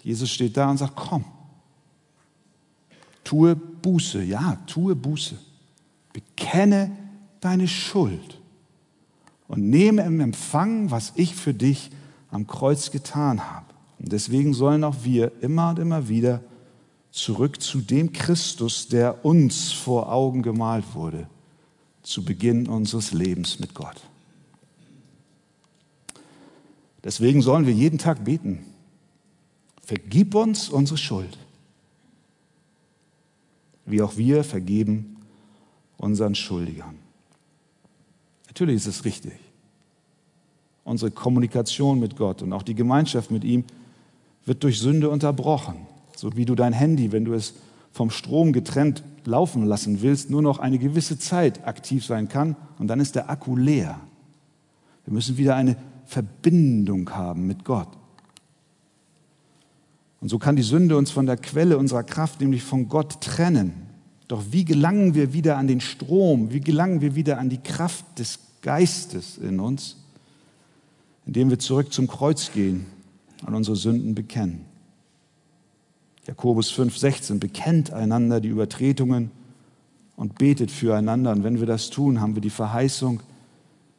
Jesus 0.05 0.29
steht 0.29 0.55
da 0.55 0.69
und 0.69 0.77
sagt, 0.77 0.95
komm, 0.95 1.25
tue 3.23 3.55
Buße, 3.55 4.21
ja, 4.21 4.59
tue 4.67 4.95
Buße. 4.95 5.35
Bekenne 6.13 6.95
deine 7.41 7.67
Schuld 7.67 8.39
und 9.47 9.67
nehme 9.67 10.03
im 10.03 10.19
Empfang, 10.19 10.91
was 10.91 11.13
ich 11.15 11.33
für 11.33 11.55
dich 11.55 11.89
am 12.29 12.45
Kreuz 12.45 12.91
getan 12.91 13.49
habe. 13.49 13.65
Und 13.97 14.11
deswegen 14.11 14.53
sollen 14.53 14.83
auch 14.83 14.97
wir 15.01 15.31
immer 15.41 15.71
und 15.71 15.79
immer 15.79 16.07
wieder 16.07 16.41
zurück 17.09 17.59
zu 17.59 17.81
dem 17.81 18.13
Christus, 18.13 18.87
der 18.87 19.25
uns 19.25 19.71
vor 19.71 20.11
Augen 20.11 20.43
gemalt 20.43 20.85
wurde, 20.93 21.27
zu 22.03 22.23
Beginn 22.23 22.67
unseres 22.67 23.11
Lebens 23.11 23.59
mit 23.59 23.73
Gott. 23.73 24.07
Deswegen 27.03 27.41
sollen 27.41 27.65
wir 27.65 27.73
jeden 27.73 27.97
Tag 27.97 28.23
beten. 28.23 28.67
Vergib 29.85 30.33
uns 30.33 30.67
unsere 30.67 30.97
Schuld, 30.97 31.37
wie 33.85 34.01
auch 34.01 34.17
wir 34.17 34.43
vergeben 34.43 35.17
unseren 35.97 36.33
Schuldigern. 36.33 36.95
Natürlich 38.47 38.77
ist 38.77 38.87
es 38.87 39.05
richtig. 39.05 39.33
Unsere 40.85 41.11
Kommunikation 41.11 41.99
mit 41.99 42.15
Gott 42.15 42.41
und 42.41 42.51
auch 42.51 42.63
die 42.63 42.73
Gemeinschaft 42.73 43.29
mit 43.29 43.43
ihm 43.43 43.63
wird 44.45 44.63
durch 44.63 44.79
Sünde 44.79 45.09
unterbrochen. 45.09 45.75
So 46.15 46.35
wie 46.35 46.45
du 46.45 46.55
dein 46.55 46.73
Handy, 46.73 47.11
wenn 47.11 47.25
du 47.25 47.33
es 47.33 47.53
vom 47.91 48.09
Strom 48.09 48.53
getrennt 48.53 49.03
laufen 49.23 49.65
lassen 49.65 50.01
willst, 50.01 50.31
nur 50.31 50.41
noch 50.41 50.57
eine 50.57 50.79
gewisse 50.79 51.19
Zeit 51.19 51.67
aktiv 51.67 52.03
sein 52.03 52.27
kann 52.27 52.55
und 52.79 52.87
dann 52.87 52.99
ist 52.99 53.15
der 53.15 53.29
Akku 53.29 53.55
leer. 53.55 53.99
Wir 55.05 55.13
müssen 55.13 55.37
wieder 55.37 55.55
eine 55.55 55.77
Verbindung 56.05 57.11
haben 57.11 57.45
mit 57.45 57.63
Gott. 57.65 57.89
Und 60.21 60.29
so 60.29 60.39
kann 60.39 60.55
die 60.55 60.63
Sünde 60.63 60.97
uns 60.97 61.11
von 61.11 61.25
der 61.25 61.37
Quelle 61.37 61.77
unserer 61.77 62.03
Kraft, 62.03 62.41
nämlich 62.41 62.63
von 62.63 62.89
Gott, 62.89 63.21
trennen. 63.21 63.73
Doch 64.27 64.43
wie 64.51 64.65
gelangen 64.65 65.13
wir 65.13 65.33
wieder 65.33 65.57
an 65.57 65.67
den 65.67 65.81
Strom? 65.81 66.51
Wie 66.51 66.61
gelangen 66.61 67.01
wir 67.01 67.15
wieder 67.15 67.37
an 67.37 67.49
die 67.49 67.61
Kraft 67.61 68.05
des 68.17 68.39
Geistes 68.61 69.37
in 69.37 69.59
uns? 69.59 69.97
Indem 71.25 71.49
wir 71.49 71.59
zurück 71.59 71.93
zum 71.93 72.07
Kreuz 72.07 72.51
gehen 72.51 72.85
und 73.45 73.53
unsere 73.53 73.75
Sünden 73.75 74.15
bekennen. 74.15 74.65
Jakobus 76.27 76.71
5, 76.71 76.97
16, 76.97 77.39
bekennt 77.39 77.93
einander 77.93 78.41
die 78.41 78.47
Übertretungen 78.47 79.29
und 80.15 80.37
betet 80.37 80.71
füreinander. 80.71 81.31
Und 81.31 81.43
wenn 81.43 81.59
wir 81.59 81.67
das 81.67 81.89
tun, 81.91 82.19
haben 82.19 82.35
wir 82.35 82.41
die 82.41 82.49
Verheißung, 82.49 83.21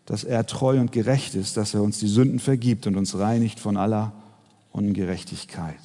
dass 0.07 0.25
er 0.25 0.47
treu 0.47 0.81
und 0.81 0.93
gerecht 0.93 1.35
ist, 1.35 1.57
dass 1.57 1.75
er 1.75 1.83
uns 1.83 1.99
die 1.99 2.09
Sünden 2.09 2.39
vergibt 2.39 2.87
und 2.87 2.97
uns 2.97 3.17
reinigt 3.17 3.61
von 3.61 3.77
aller 3.77 4.13
Ungerechtigkeit. 4.73 5.79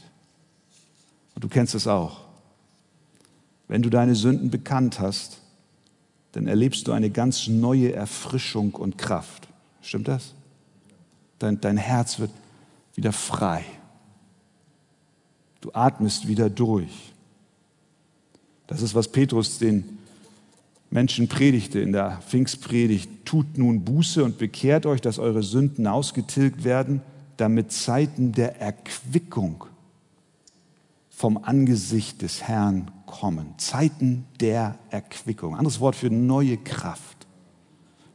Und 1.41 1.45
du 1.45 1.55
kennst 1.55 1.73
es 1.73 1.87
auch. 1.87 2.19
Wenn 3.67 3.81
du 3.81 3.89
deine 3.89 4.13
Sünden 4.13 4.51
bekannt 4.51 4.99
hast, 4.99 5.39
dann 6.33 6.45
erlebst 6.45 6.87
du 6.87 6.91
eine 6.91 7.09
ganz 7.09 7.47
neue 7.47 7.93
Erfrischung 7.93 8.75
und 8.75 8.99
Kraft. 8.99 9.47
Stimmt 9.81 10.07
das? 10.07 10.35
Dein, 11.39 11.59
dein 11.59 11.77
Herz 11.77 12.19
wird 12.19 12.29
wieder 12.93 13.11
frei. 13.11 13.65
Du 15.61 15.71
atmest 15.73 16.27
wieder 16.27 16.47
durch. 16.51 17.11
Das 18.67 18.83
ist, 18.83 18.93
was 18.93 19.07
Petrus 19.07 19.57
den 19.57 19.97
Menschen 20.91 21.27
predigte 21.27 21.79
in 21.79 21.91
der 21.91 22.21
Pfingstpredigt. 22.27 23.25
Tut 23.25 23.57
nun 23.57 23.83
Buße 23.83 24.23
und 24.23 24.37
bekehrt 24.37 24.85
euch, 24.85 25.01
dass 25.01 25.17
eure 25.17 25.41
Sünden 25.41 25.87
ausgetilgt 25.87 26.63
werden, 26.63 27.01
damit 27.37 27.71
Zeiten 27.71 28.31
der 28.31 28.61
Erquickung 28.61 29.65
vom 31.21 31.37
Angesicht 31.37 32.23
des 32.23 32.41
Herrn 32.41 32.89
kommen. 33.05 33.53
Zeiten 33.59 34.25
der 34.39 34.79
Erquickung. 34.89 35.55
Anderes 35.55 35.79
Wort 35.79 35.95
für 35.95 36.09
neue 36.09 36.57
Kraft, 36.57 37.27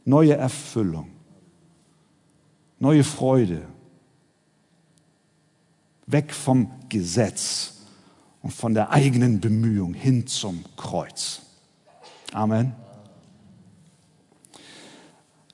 neue 0.03 0.35
Erfüllung, 0.35 1.07
neue 2.79 3.05
Freude, 3.05 3.61
weg 6.05 6.33
vom 6.33 6.69
Gesetz 6.89 7.75
und 8.41 8.51
von 8.51 8.73
der 8.73 8.89
eigenen 8.89 9.39
Bemühung 9.39 9.93
hin 9.93 10.27
zum 10.27 10.65
Kreuz. 10.75 11.43
Amen. 12.33 12.75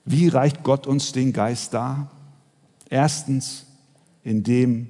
Wie 0.05 0.27
reicht 0.27 0.63
Gott 0.63 0.87
uns 0.87 1.11
den 1.11 1.31
Geist 1.31 1.75
dar? 1.75 2.09
Erstens, 2.89 3.67
indem 4.23 4.87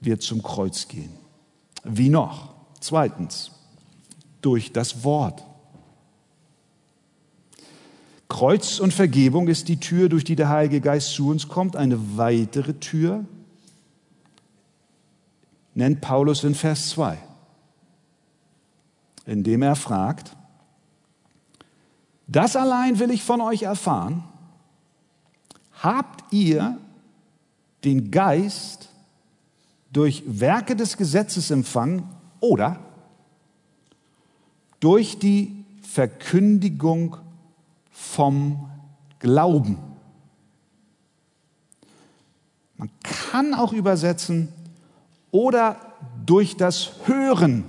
wir 0.00 0.18
zum 0.20 0.42
Kreuz 0.42 0.88
gehen. 0.88 1.21
Wie 1.84 2.08
noch? 2.08 2.54
Zweitens, 2.80 3.52
durch 4.40 4.72
das 4.72 5.04
Wort. 5.04 5.44
Kreuz 8.28 8.80
und 8.80 8.92
Vergebung 8.92 9.48
ist 9.48 9.68
die 9.68 9.78
Tür, 9.78 10.08
durch 10.08 10.24
die 10.24 10.36
der 10.36 10.48
Heilige 10.48 10.80
Geist 10.80 11.12
zu 11.12 11.28
uns 11.28 11.48
kommt. 11.48 11.76
Eine 11.76 12.16
weitere 12.16 12.74
Tür 12.74 13.24
nennt 15.74 16.00
Paulus 16.00 16.44
in 16.44 16.54
Vers 16.54 16.90
2, 16.90 17.18
indem 19.26 19.62
er 19.62 19.76
fragt, 19.76 20.34
das 22.26 22.56
allein 22.56 22.98
will 22.98 23.10
ich 23.10 23.22
von 23.22 23.40
euch 23.42 23.64
erfahren, 23.64 24.24
habt 25.82 26.32
ihr 26.32 26.78
den 27.84 28.10
Geist 28.10 28.88
durch 29.92 30.22
Werke 30.26 30.76
des 30.76 30.96
Gesetzes 30.96 31.50
empfangen 31.50 32.08
oder 32.40 32.80
durch 34.80 35.18
die 35.18 35.64
Verkündigung 35.82 37.16
vom 37.90 38.70
Glauben. 39.18 39.78
Man 42.76 42.90
kann 43.02 43.54
auch 43.54 43.72
übersetzen, 43.72 44.48
oder 45.32 45.76
durch 46.24 46.56
das 46.56 46.92
Hören 47.06 47.64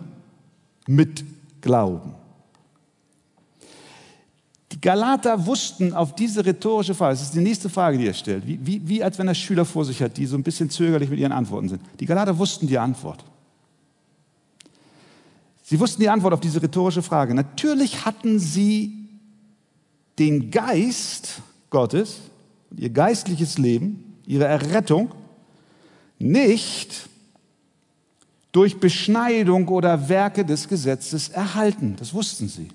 mit 0.86 1.26
Glauben. 1.62 2.14
Die 4.74 4.82
Galater 4.82 5.46
wussten 5.46 5.94
auf 5.94 6.16
diese 6.16 6.44
rhetorische 6.44 6.96
Frage, 6.96 7.14
das 7.14 7.22
ist 7.22 7.36
die 7.36 7.42
nächste 7.42 7.70
Frage, 7.70 8.00
die 8.00 8.08
er 8.08 8.14
stellt, 8.16 8.48
wie, 8.48 8.60
wie, 8.66 8.82
wie 8.88 9.04
als 9.04 9.20
wenn 9.20 9.28
er 9.28 9.36
Schüler 9.36 9.66
vor 9.66 9.86
sich 9.86 10.02
hat, 10.02 10.18
die 10.18 10.26
so 10.26 10.36
ein 10.36 10.42
bisschen 10.42 10.72
zögerlich 10.72 11.12
mit 11.12 11.20
ihren 11.20 11.32
Antworten 11.32 11.70
sind. 11.70 11.82
Die 12.00 12.08
Galater 12.08 12.36
wussten 12.40 12.66
die 12.66 12.80
Antwort. 12.80 13.24
Sie 15.62 15.80
wussten 15.80 16.02
die 16.02 16.10
Antwort 16.10 16.34
auf 16.34 16.40
diese 16.40 16.60
rhetorische 16.60 17.04
Frage. 17.04 17.36
Natürlich 17.36 18.04
hatten 18.04 18.40
sie 18.40 19.08
den 20.18 20.50
Geist 20.50 21.42
Gottes, 21.70 22.18
ihr 22.76 22.90
geistliches 22.90 23.60
Leben, 23.60 24.18
ihre 24.26 24.46
Errettung 24.46 25.12
nicht 26.18 27.10
durch 28.52 28.80
Beschneidung 28.80 29.68
oder 29.68 30.10
Werke 30.10 30.44
des 30.44 30.68
Gesetzes 30.68 31.30
erhalten. 31.30 31.96
Das 32.00 32.14
wussten 32.16 32.48
sie. 32.48 32.70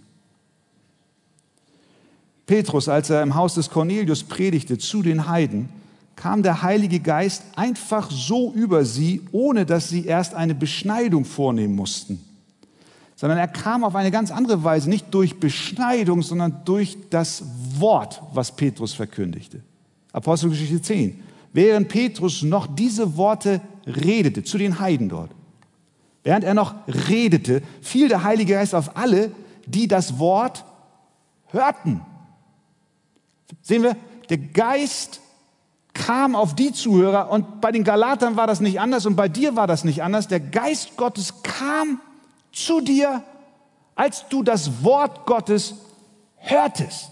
Petrus, 2.49 2.89
als 2.89 3.11
er 3.11 3.23
im 3.23 3.35
Haus 3.35 3.55
des 3.55 3.69
Cornelius 3.69 4.25
predigte 4.25 4.79
zu 4.79 5.03
den 5.03 5.29
Heiden, 5.29 5.69
kam 6.17 6.43
der 6.43 6.63
Heilige 6.63 6.99
Geist 6.99 7.45
einfach 7.55 8.11
so 8.11 8.53
über 8.53 8.87
sie, 8.87 9.21
ohne 9.33 9.67
dass 9.67 9.91
sie 9.91 10.07
erst 10.07 10.35
eine 10.35 10.55
Beschneidung 10.55 11.27
vornehmen 11.27 11.77
mussten, 11.77 12.25
sondern 13.17 13.39
er 13.39 13.49
kam 13.49 13.85
auf 13.85 13.95
eine 13.95 14.11
ganz 14.11 14.31
andere 14.31 14.65
Weise, 14.65 14.89
nicht 14.89 15.13
durch 15.13 15.39
Beschneidung, 15.39 16.23
sondern 16.23 16.63
durch 16.65 16.97
das 17.11 17.45
Wort, 17.77 18.23
was 18.33 18.57
Petrus 18.57 18.95
verkündigte. 18.95 19.61
Apostelgeschichte 20.13 20.81
10. 20.81 21.21
Während 21.53 21.89
Petrus 21.89 22.43
noch 22.43 22.67
diese 22.67 23.19
Worte 23.19 23.61
redete 23.87 24.43
zu 24.43 24.57
den 24.57 24.81
Heiden 24.81 25.11
dort, 25.11 25.31
während 26.25 26.45
er 26.45 26.55
noch 26.55 26.75
redete, 27.09 27.63
fiel 27.83 28.09
der 28.09 28.25
Heilige 28.25 28.55
Geist 28.55 28.75
auf 28.75 28.97
alle, 28.97 29.33
die 29.67 29.87
das 29.87 30.19
Wort 30.19 30.65
hörten. 31.49 32.01
Sehen 33.63 33.83
wir, 33.83 33.97
der 34.29 34.39
Geist 34.39 35.21
kam 35.95 36.37
auf 36.37 36.55
die 36.55 36.73
Zuhörer 36.73 37.31
und 37.31 37.61
bei 37.61 37.73
den 37.73 37.85
Galatern 37.85 38.37
war 38.37 38.47
das 38.47 38.61
nicht 38.61 38.81
anders 38.81 39.07
und 39.07 39.17
bei 39.17 39.29
dir 39.29 39.57
war 39.57 39.67
das 39.67 39.85
nicht 39.85 40.03
anders. 40.03 40.29
Der 40.29 40.41
Geist 40.41 40.97
Gottes 40.97 41.43
kam 41.43 42.01
zu 42.53 42.81
dir, 42.81 43.23
als 43.95 44.29
du 44.29 44.43
das 44.43 44.85
Wort 44.85 45.27
Gottes 45.27 45.75
hörtest. 46.37 47.11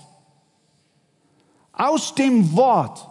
Aus 1.73 2.15
dem 2.15 2.55
Wort 2.55 3.07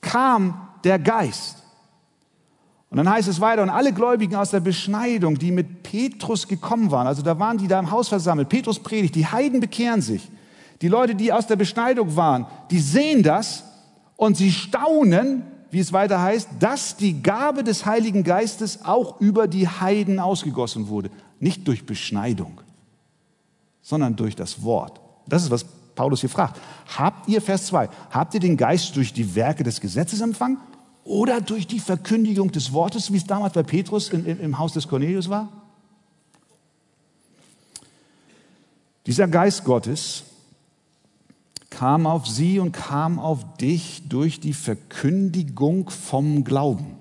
kam 0.00 0.68
der 0.84 0.98
Geist. 0.98 1.62
Und 2.90 2.96
dann 2.96 3.10
heißt 3.10 3.28
es 3.28 3.40
weiter, 3.40 3.62
und 3.62 3.68
alle 3.68 3.92
Gläubigen 3.92 4.34
aus 4.34 4.50
der 4.50 4.60
Beschneidung, 4.60 5.38
die 5.38 5.50
mit 5.50 5.82
Petrus 5.82 6.48
gekommen 6.48 6.90
waren, 6.90 7.06
also 7.06 7.22
da 7.22 7.38
waren 7.38 7.58
die 7.58 7.68
da 7.68 7.78
im 7.78 7.90
Haus 7.90 8.08
versammelt, 8.08 8.48
Petrus 8.48 8.78
predigt, 8.78 9.14
die 9.14 9.26
Heiden 9.26 9.60
bekehren 9.60 10.00
sich. 10.00 10.28
Die 10.80 10.88
Leute, 10.88 11.14
die 11.14 11.32
aus 11.32 11.46
der 11.46 11.56
Beschneidung 11.56 12.16
waren, 12.16 12.46
die 12.70 12.78
sehen 12.78 13.22
das 13.22 13.64
und 14.16 14.36
sie 14.36 14.52
staunen, 14.52 15.42
wie 15.70 15.80
es 15.80 15.92
weiter 15.92 16.22
heißt, 16.22 16.48
dass 16.60 16.96
die 16.96 17.22
Gabe 17.22 17.64
des 17.64 17.84
Heiligen 17.84 18.24
Geistes 18.24 18.84
auch 18.84 19.20
über 19.20 19.48
die 19.48 19.68
Heiden 19.68 20.18
ausgegossen 20.18 20.88
wurde. 20.88 21.10
Nicht 21.40 21.66
durch 21.68 21.84
Beschneidung, 21.84 22.60
sondern 23.82 24.16
durch 24.16 24.34
das 24.34 24.62
Wort. 24.62 25.00
Das 25.26 25.42
ist, 25.42 25.50
was 25.50 25.64
Paulus 25.94 26.20
hier 26.20 26.30
fragt. 26.30 26.60
Habt 26.96 27.28
ihr, 27.28 27.42
Vers 27.42 27.66
2, 27.66 27.88
habt 28.10 28.34
ihr 28.34 28.40
den 28.40 28.56
Geist 28.56 28.94
durch 28.96 29.12
die 29.12 29.34
Werke 29.34 29.64
des 29.64 29.80
Gesetzes 29.80 30.20
empfangen 30.20 30.58
oder 31.04 31.40
durch 31.40 31.66
die 31.66 31.80
Verkündigung 31.80 32.52
des 32.52 32.72
Wortes, 32.72 33.12
wie 33.12 33.16
es 33.16 33.26
damals 33.26 33.54
bei 33.54 33.62
Petrus 33.62 34.10
in, 34.10 34.24
im 34.24 34.58
Haus 34.58 34.72
des 34.72 34.86
Cornelius 34.86 35.28
war? 35.28 35.48
Dieser 39.06 39.26
Geist 39.26 39.64
Gottes 39.64 40.22
kam 41.70 42.06
auf 42.06 42.26
sie 42.26 42.58
und 42.58 42.72
kam 42.72 43.18
auf 43.18 43.56
dich 43.56 44.08
durch 44.08 44.40
die 44.40 44.54
Verkündigung 44.54 45.90
vom 45.90 46.44
Glauben, 46.44 46.96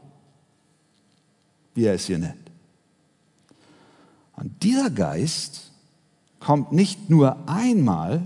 wie 1.73 1.85
er 1.85 1.93
es 1.93 2.05
hier 2.05 2.19
nennt. 2.19 2.35
Und 4.35 4.63
dieser 4.63 4.89
Geist 4.89 5.71
kommt 6.39 6.71
nicht 6.71 7.09
nur 7.09 7.49
einmal 7.49 8.21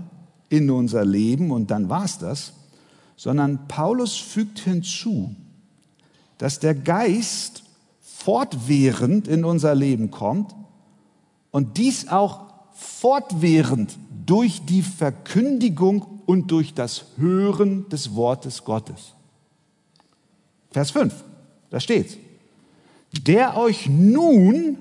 in 0.48 0.70
unser 0.70 1.04
Leben 1.04 1.50
und 1.50 1.70
dann 1.70 1.88
war 1.88 2.04
es 2.04 2.18
das, 2.18 2.52
sondern 3.16 3.68
Paulus 3.68 4.16
fügt 4.16 4.58
hinzu, 4.58 5.34
dass 6.38 6.58
der 6.58 6.74
Geist 6.74 7.62
fortwährend 8.00 9.28
in 9.28 9.44
unser 9.44 9.74
Leben 9.74 10.10
kommt 10.10 10.54
und 11.50 11.78
dies 11.78 12.08
auch 12.08 12.46
fortwährend 12.74 13.96
durch 14.26 14.64
die 14.64 14.82
Verkündigung 14.82 16.20
und 16.26 16.50
durch 16.50 16.74
das 16.74 17.04
Hören 17.16 17.88
des 17.88 18.14
Wortes 18.14 18.64
Gottes. 18.64 19.14
Vers 20.70 20.90
5, 20.90 21.12
da 21.70 21.80
steht, 21.80 22.18
der 23.26 23.56
euch 23.56 23.88
nun 23.88 24.78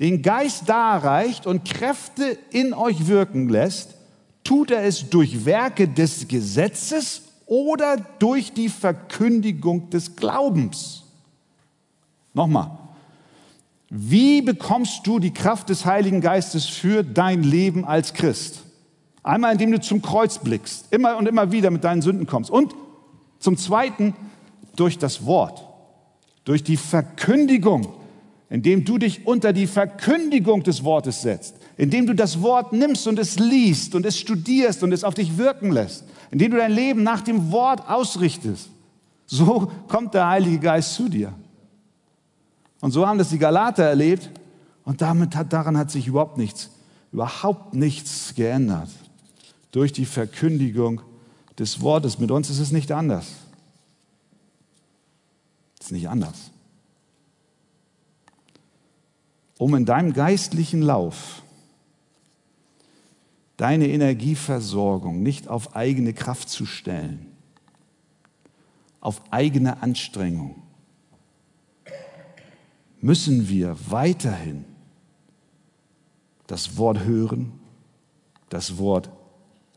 den 0.00 0.22
Geist 0.22 0.68
darreicht 0.68 1.46
und 1.46 1.64
Kräfte 1.64 2.38
in 2.50 2.74
euch 2.74 3.06
wirken 3.06 3.48
lässt, 3.48 3.94
tut 4.42 4.70
er 4.70 4.84
es 4.84 5.08
durch 5.08 5.44
Werke 5.44 5.88
des 5.88 6.26
Gesetzes 6.28 7.22
oder 7.46 7.96
durch 8.18 8.52
die 8.52 8.68
Verkündigung 8.68 9.90
des 9.90 10.16
Glaubens. 10.16 11.02
Nochmal. 12.32 12.83
Wie 13.96 14.42
bekommst 14.42 15.06
du 15.06 15.20
die 15.20 15.32
Kraft 15.32 15.68
des 15.68 15.84
Heiligen 15.84 16.20
Geistes 16.20 16.66
für 16.66 17.04
dein 17.04 17.42
Leben 17.42 17.84
als 17.84 18.12
Christ? 18.12 18.62
Einmal, 19.22 19.52
indem 19.52 19.70
du 19.70 19.80
zum 19.80 20.02
Kreuz 20.02 20.38
blickst, 20.38 20.86
immer 20.90 21.16
und 21.16 21.28
immer 21.28 21.52
wieder 21.52 21.70
mit 21.70 21.84
deinen 21.84 22.02
Sünden 22.02 22.26
kommst. 22.26 22.50
Und 22.50 22.74
zum 23.38 23.56
Zweiten, 23.56 24.14
durch 24.74 24.98
das 24.98 25.26
Wort, 25.26 25.64
durch 26.44 26.64
die 26.64 26.76
Verkündigung, 26.76 27.86
indem 28.50 28.84
du 28.84 28.98
dich 28.98 29.26
unter 29.26 29.52
die 29.52 29.68
Verkündigung 29.68 30.64
des 30.64 30.82
Wortes 30.82 31.22
setzt, 31.22 31.56
indem 31.76 32.06
du 32.06 32.14
das 32.14 32.42
Wort 32.42 32.72
nimmst 32.72 33.06
und 33.06 33.18
es 33.18 33.38
liest 33.38 33.94
und 33.94 34.04
es 34.04 34.18
studierst 34.18 34.82
und 34.82 34.92
es 34.92 35.04
auf 35.04 35.14
dich 35.14 35.38
wirken 35.38 35.70
lässt 35.70 36.04
indem 36.34 36.50
du 36.50 36.56
dein 36.56 36.72
Leben 36.72 37.04
nach 37.04 37.20
dem 37.20 37.52
Wort 37.52 37.88
ausrichtest. 37.88 38.68
So 39.24 39.70
kommt 39.86 40.14
der 40.14 40.28
Heilige 40.28 40.58
Geist 40.58 40.94
zu 40.94 41.08
dir. 41.08 41.32
Und 42.84 42.90
so 42.90 43.06
haben 43.06 43.16
das 43.16 43.30
die 43.30 43.38
Galater 43.38 43.84
erlebt 43.84 44.28
und 44.84 45.00
damit 45.00 45.34
hat, 45.36 45.54
daran 45.54 45.78
hat 45.78 45.90
sich 45.90 46.06
überhaupt 46.06 46.36
nichts, 46.36 46.68
überhaupt 47.12 47.72
nichts 47.72 48.34
geändert. 48.34 48.90
Durch 49.70 49.90
die 49.90 50.04
Verkündigung 50.04 51.00
des 51.58 51.80
Wortes. 51.80 52.18
Mit 52.18 52.30
uns 52.30 52.50
ist 52.50 52.58
es 52.58 52.72
nicht 52.72 52.92
anders. 52.92 53.36
Es 55.80 55.86
ist 55.86 55.92
nicht 55.92 56.10
anders. 56.10 56.50
Um 59.56 59.74
in 59.76 59.86
deinem 59.86 60.12
geistlichen 60.12 60.82
Lauf 60.82 61.42
deine 63.56 63.88
Energieversorgung 63.88 65.22
nicht 65.22 65.48
auf 65.48 65.74
eigene 65.74 66.12
Kraft 66.12 66.50
zu 66.50 66.66
stellen, 66.66 67.34
auf 69.00 69.22
eigene 69.30 69.82
Anstrengung, 69.82 70.63
müssen 73.04 73.50
wir 73.50 73.76
weiterhin 73.90 74.64
das 76.46 76.78
Wort 76.78 77.00
hören, 77.00 77.52
das 78.48 78.78
Wort 78.78 79.10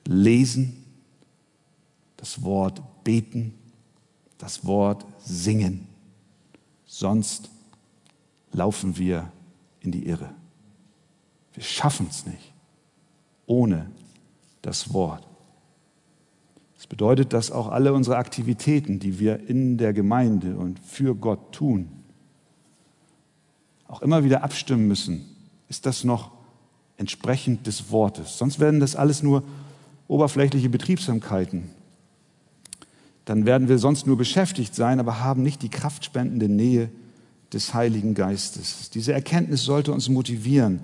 lesen, 0.05 0.85
das 2.15 2.41
Wort 2.41 2.81
beten, 3.03 3.53
das 4.37 4.65
Wort 4.65 5.05
singen. 5.19 5.89
Sonst 6.85 7.49
laufen 8.53 8.97
wir 8.97 9.29
in 9.81 9.91
die 9.91 10.07
Irre. 10.07 10.33
Wir 11.53 11.63
schaffen 11.63 12.07
es 12.09 12.25
nicht 12.25 12.53
ohne 13.45 13.91
das 14.61 14.93
Wort. 14.93 15.27
Das 16.75 16.87
bedeutet, 16.87 17.33
dass 17.33 17.51
auch 17.51 17.67
alle 17.67 17.91
unsere 17.91 18.15
Aktivitäten, 18.15 18.99
die 18.99 19.19
wir 19.19 19.49
in 19.49 19.77
der 19.77 19.91
Gemeinde 19.91 20.55
und 20.55 20.79
für 20.79 21.13
Gott 21.13 21.51
tun, 21.51 21.96
auch 23.87 24.01
immer 24.01 24.23
wieder 24.23 24.43
abstimmen 24.43 24.87
müssen. 24.87 25.25
Ist 25.69 25.85
das 25.85 26.03
noch 26.03 26.31
entsprechend 26.97 27.67
des 27.67 27.91
Wortes? 27.91 28.37
Sonst 28.37 28.59
werden 28.59 28.79
das 28.79 28.95
alles 28.95 29.23
nur 29.23 29.43
oberflächliche 30.07 30.69
Betriebsamkeiten. 30.69 31.69
Dann 33.25 33.45
werden 33.45 33.67
wir 33.67 33.77
sonst 33.77 34.07
nur 34.07 34.17
beschäftigt 34.17 34.73
sein, 34.73 34.99
aber 34.99 35.19
haben 35.19 35.43
nicht 35.43 35.61
die 35.61 35.69
kraftspendende 35.69 36.47
Nähe 36.47 36.89
des 37.51 37.73
Heiligen 37.73 38.13
Geistes. 38.13 38.89
Diese 38.89 39.13
Erkenntnis 39.13 39.63
sollte 39.63 39.91
uns 39.91 40.09
motivieren, 40.09 40.81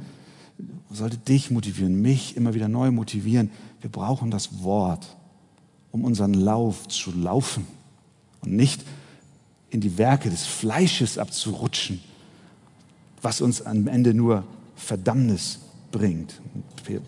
sollte 0.92 1.18
dich 1.18 1.52
motivieren, 1.52 2.02
mich 2.02 2.36
immer 2.36 2.54
wieder 2.54 2.68
neu 2.68 2.92
motivieren. 2.92 3.50
Wir 3.82 3.90
brauchen 3.90 4.30
das 4.30 4.64
Wort, 4.64 5.16
um 5.92 6.04
unseren 6.04 6.34
Lauf 6.34 6.88
zu 6.88 7.12
laufen 7.12 7.66
und 8.42 8.54
nicht 8.54 8.84
in 9.70 9.82
die 9.82 9.98
Werke 9.98 10.30
des 10.30 10.46
Fleisches 10.46 11.18
abzurutschen, 11.18 12.02
was 13.24 13.42
uns 13.42 13.62
am 13.64 13.88
Ende 13.88 14.14
nur 14.14 14.44
Verdammnis 14.76 15.60
bringt. 15.92 16.40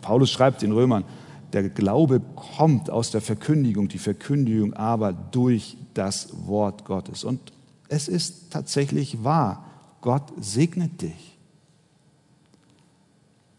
Paulus 0.02 0.32
schreibt 0.32 0.64
den 0.64 0.72
Römern, 0.72 1.04
der 1.54 1.70
Glaube 1.70 2.22
kommt 2.36 2.90
aus 2.90 3.12
der 3.12 3.22
Verkündigung, 3.22 3.88
die 3.88 4.00
Verkündigung 4.00 4.74
aber 4.74 5.14
durch 5.14 5.78
das 5.94 6.30
Wort 6.48 6.86
Gottes. 6.86 7.24
Und 7.24 7.54
es 7.88 8.08
ist 8.08 8.52
tatsächlich 8.52 9.24
wahr, 9.24 9.66
Gott 10.02 10.34
segnet 10.40 11.04
dich 11.04 11.36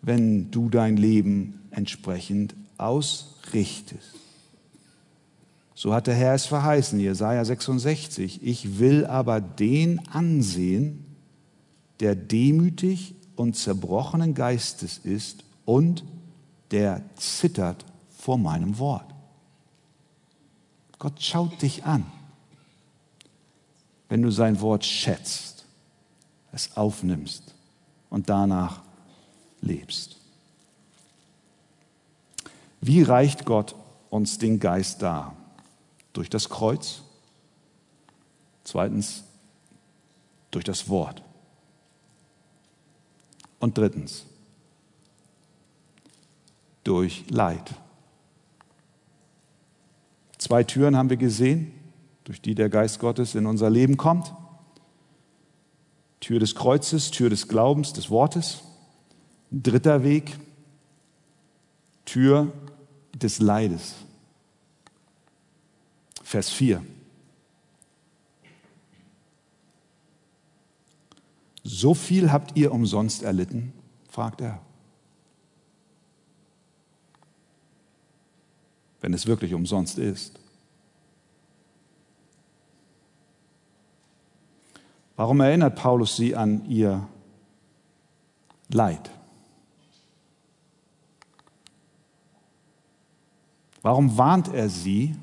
wenn 0.06 0.52
du 0.52 0.70
dein 0.70 0.96
Leben 0.96 1.60
entsprechend 1.72 2.54
ausrichtest. 2.78 4.14
So 5.74 5.92
hat 5.92 6.06
der 6.06 6.14
Herr 6.14 6.34
es 6.34 6.46
verheißen, 6.46 7.00
Jesaja 7.00 7.44
66. 7.44 8.40
Ich 8.42 8.78
will 8.78 9.04
aber 9.04 9.40
den 9.40 10.00
ansehen, 10.08 11.04
der 12.00 12.14
demütig 12.14 13.14
und 13.36 13.56
zerbrochenen 13.56 14.34
Geistes 14.34 14.98
ist 14.98 15.44
und 15.64 16.04
der 16.70 17.02
zittert 17.16 17.84
vor 18.10 18.38
meinem 18.38 18.78
Wort. 18.78 19.14
Gott 20.98 21.22
schaut 21.22 21.60
dich 21.62 21.84
an, 21.84 22.06
wenn 24.08 24.22
du 24.22 24.30
sein 24.30 24.60
Wort 24.60 24.84
schätzt, 24.84 25.66
es 26.52 26.76
aufnimmst 26.76 27.54
und 28.08 28.28
danach 28.30 28.82
lebst. 29.60 30.16
Wie 32.80 33.02
reicht 33.02 33.44
Gott 33.44 33.74
uns 34.10 34.38
den 34.38 34.60
Geist 34.60 35.02
dar? 35.02 35.36
Durch 36.12 36.30
das 36.30 36.48
Kreuz. 36.48 37.02
Zweitens, 38.64 39.24
durch 40.50 40.64
das 40.64 40.88
Wort. 40.88 41.22
Und 43.58 43.78
drittens, 43.78 44.26
durch 46.84 47.24
Leid. 47.30 47.74
Zwei 50.38 50.62
Türen 50.62 50.96
haben 50.96 51.10
wir 51.10 51.16
gesehen, 51.16 51.72
durch 52.24 52.40
die 52.40 52.54
der 52.54 52.68
Geist 52.68 52.98
Gottes 52.98 53.34
in 53.34 53.46
unser 53.46 53.70
Leben 53.70 53.96
kommt. 53.96 54.32
Tür 56.20 56.40
des 56.40 56.54
Kreuzes, 56.54 57.10
Tür 57.10 57.30
des 57.30 57.48
Glaubens, 57.48 57.92
des 57.92 58.10
Wortes. 58.10 58.62
Dritter 59.50 60.02
Weg, 60.02 60.36
Tür 62.04 62.52
des 63.14 63.38
Leides. 63.38 63.94
Vers 66.22 66.50
4. 66.50 66.82
So 71.68 71.94
viel 71.94 72.30
habt 72.30 72.56
ihr 72.56 72.70
umsonst 72.70 73.24
erlitten? 73.24 73.72
fragt 74.08 74.40
er. 74.40 74.60
Wenn 79.00 79.12
es 79.12 79.26
wirklich 79.26 79.52
umsonst 79.52 79.98
ist. 79.98 80.38
Warum 85.16 85.40
erinnert 85.40 85.74
Paulus 85.74 86.16
sie 86.16 86.36
an 86.36 86.64
ihr 86.70 87.08
Leid? 88.68 89.10
Warum 93.82 94.16
warnt 94.16 94.54
er 94.54 94.68
sie, 94.68 95.16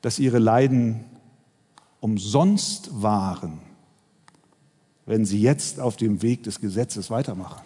dass 0.00 0.20
ihre 0.20 0.38
Leiden 0.38 1.04
umsonst 2.00 3.02
waren, 3.02 3.63
wenn 5.06 5.24
sie 5.24 5.40
jetzt 5.40 5.80
auf 5.80 5.96
dem 5.96 6.22
Weg 6.22 6.42
des 6.44 6.60
Gesetzes 6.60 7.10
weitermachen? 7.10 7.62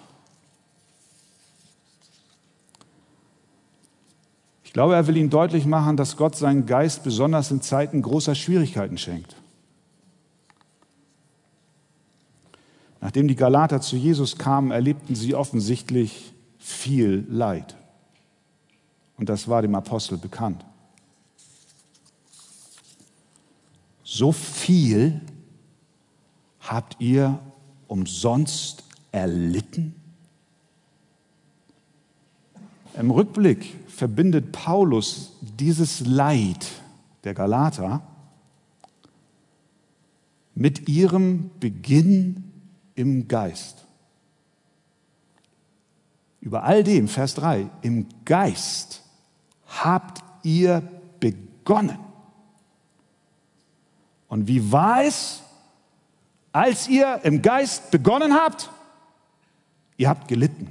Ich 4.64 4.72
glaube, 4.72 4.94
er 4.94 5.06
will 5.06 5.16
ihnen 5.16 5.30
deutlich 5.30 5.64
machen, 5.64 5.96
dass 5.96 6.16
Gott 6.16 6.36
seinen 6.36 6.66
Geist 6.66 7.02
besonders 7.02 7.50
in 7.50 7.62
Zeiten 7.62 8.02
großer 8.02 8.34
Schwierigkeiten 8.34 8.98
schenkt. 8.98 9.34
Nachdem 13.00 13.28
die 13.28 13.36
Galater 13.36 13.80
zu 13.80 13.96
Jesus 13.96 14.36
kamen, 14.36 14.70
erlebten 14.70 15.14
sie 15.14 15.34
offensichtlich 15.34 16.34
viel 16.58 17.26
Leid. 17.30 17.76
Und 19.16 19.28
das 19.28 19.48
war 19.48 19.62
dem 19.62 19.74
Apostel 19.74 20.18
bekannt. 20.18 20.64
So 24.04 24.32
viel 24.32 25.20
habt 26.70 26.96
ihr 27.00 27.38
umsonst 27.86 28.84
erlitten? 29.12 29.94
Im 32.98 33.10
Rückblick 33.10 33.76
verbindet 33.88 34.52
Paulus 34.52 35.32
dieses 35.40 36.00
Leid 36.00 36.66
der 37.24 37.34
Galater 37.34 38.02
mit 40.54 40.88
ihrem 40.88 41.50
Beginn 41.60 42.44
im 42.96 43.28
Geist. 43.28 43.86
Über 46.40 46.64
all 46.64 46.82
dem, 46.82 47.08
Vers 47.08 47.34
3, 47.34 47.70
im 47.82 48.06
Geist 48.24 49.02
habt 49.66 50.22
ihr 50.42 50.82
begonnen. 51.20 51.98
Und 54.28 54.48
wie 54.48 54.72
war 54.72 55.04
es, 55.04 55.42
als 56.58 56.88
ihr 56.88 57.20
im 57.22 57.40
Geist 57.40 57.92
begonnen 57.92 58.34
habt? 58.34 58.68
Ihr 59.96 60.08
habt 60.08 60.26
gelitten. 60.26 60.68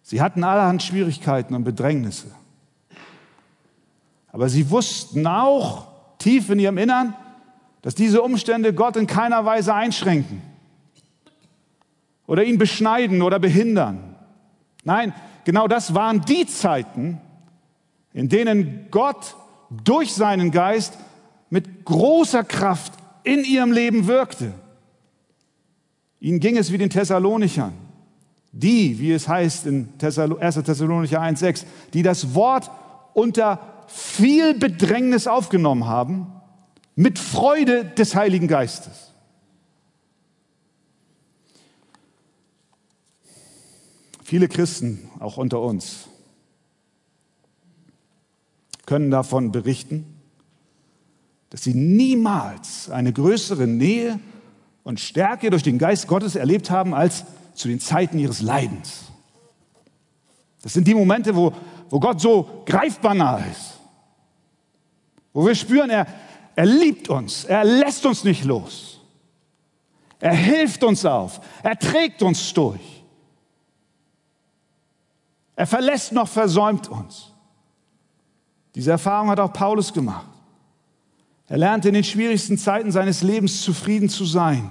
Sie 0.00 0.22
hatten 0.22 0.42
allerhand 0.42 0.82
Schwierigkeiten 0.82 1.54
und 1.54 1.64
Bedrängnisse. 1.64 2.28
Aber 4.32 4.48
sie 4.48 4.70
wussten 4.70 5.26
auch 5.26 5.88
tief 6.16 6.48
in 6.48 6.58
ihrem 6.58 6.78
Innern, 6.78 7.14
dass 7.82 7.94
diese 7.94 8.22
Umstände 8.22 8.72
Gott 8.72 8.96
in 8.96 9.06
keiner 9.06 9.44
Weise 9.44 9.74
einschränken 9.74 10.40
oder 12.26 12.42
ihn 12.42 12.56
beschneiden 12.56 13.20
oder 13.20 13.38
behindern. 13.38 14.16
Nein, 14.82 15.12
genau 15.44 15.68
das 15.68 15.92
waren 15.92 16.22
die 16.22 16.46
Zeiten, 16.46 17.20
in 18.14 18.30
denen 18.30 18.86
Gott 18.90 19.36
durch 19.84 20.14
seinen 20.14 20.52
Geist 20.52 20.96
mit 21.56 21.86
großer 21.86 22.44
Kraft 22.44 22.92
in 23.24 23.42
ihrem 23.42 23.72
Leben 23.72 24.06
wirkte. 24.06 24.52
Ihnen 26.20 26.38
ging 26.38 26.58
es 26.58 26.70
wie 26.70 26.76
den 26.76 26.90
Thessalonichern, 26.90 27.72
die, 28.52 28.98
wie 28.98 29.10
es 29.10 29.26
heißt 29.26 29.64
in 29.64 29.88
1. 29.98 30.16
Thessalonicher 30.56 31.22
1,6, 31.22 31.64
die 31.94 32.02
das 32.02 32.34
Wort 32.34 32.70
unter 33.14 33.86
viel 33.86 34.52
Bedrängnis 34.58 35.26
aufgenommen 35.26 35.86
haben, 35.86 36.26
mit 36.94 37.18
Freude 37.18 37.86
des 37.86 38.14
Heiligen 38.14 38.48
Geistes. 38.48 39.12
Viele 44.22 44.48
Christen, 44.48 45.08
auch 45.20 45.38
unter 45.38 45.62
uns, 45.62 46.08
können 48.84 49.10
davon 49.10 49.52
berichten, 49.52 50.15
dass 51.50 51.62
sie 51.62 51.74
niemals 51.74 52.90
eine 52.90 53.12
größere 53.12 53.66
Nähe 53.66 54.18
und 54.82 55.00
Stärke 55.00 55.50
durch 55.50 55.62
den 55.62 55.78
Geist 55.78 56.06
Gottes 56.06 56.36
erlebt 56.36 56.70
haben 56.70 56.94
als 56.94 57.24
zu 57.54 57.68
den 57.68 57.80
Zeiten 57.80 58.18
ihres 58.18 58.40
Leidens. 58.40 59.04
Das 60.62 60.72
sind 60.72 60.86
die 60.86 60.94
Momente, 60.94 61.34
wo, 61.34 61.52
wo 61.90 62.00
Gott 62.00 62.20
so 62.20 62.62
greifbar 62.66 63.14
nah 63.14 63.38
ist, 63.38 63.78
wo 65.32 65.46
wir 65.46 65.54
spüren, 65.54 65.90
er, 65.90 66.06
er 66.54 66.66
liebt 66.66 67.08
uns, 67.08 67.44
er 67.44 67.64
lässt 67.64 68.04
uns 68.06 68.24
nicht 68.24 68.44
los, 68.44 69.00
er 70.18 70.34
hilft 70.34 70.82
uns 70.82 71.04
auf, 71.04 71.40
er 71.62 71.78
trägt 71.78 72.22
uns 72.22 72.52
durch. 72.52 72.96
Er 75.56 75.66
verlässt 75.66 76.12
noch 76.12 76.28
versäumt 76.28 76.88
uns. 76.88 77.32
Diese 78.74 78.90
Erfahrung 78.90 79.30
hat 79.30 79.40
auch 79.40 79.52
Paulus 79.52 79.90
gemacht. 79.90 80.35
Er 81.48 81.58
lernte 81.58 81.88
in 81.88 81.94
den 81.94 82.04
schwierigsten 82.04 82.58
Zeiten 82.58 82.90
seines 82.90 83.22
Lebens 83.22 83.62
zufrieden 83.62 84.08
zu 84.08 84.24
sein. 84.24 84.70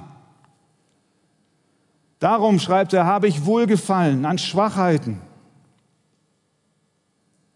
Darum, 2.20 2.60
schreibt 2.60 2.94
er, 2.94 3.06
habe 3.06 3.28
ich 3.28 3.46
Wohlgefallen 3.46 4.26
an 4.26 4.38
Schwachheiten, 4.38 5.22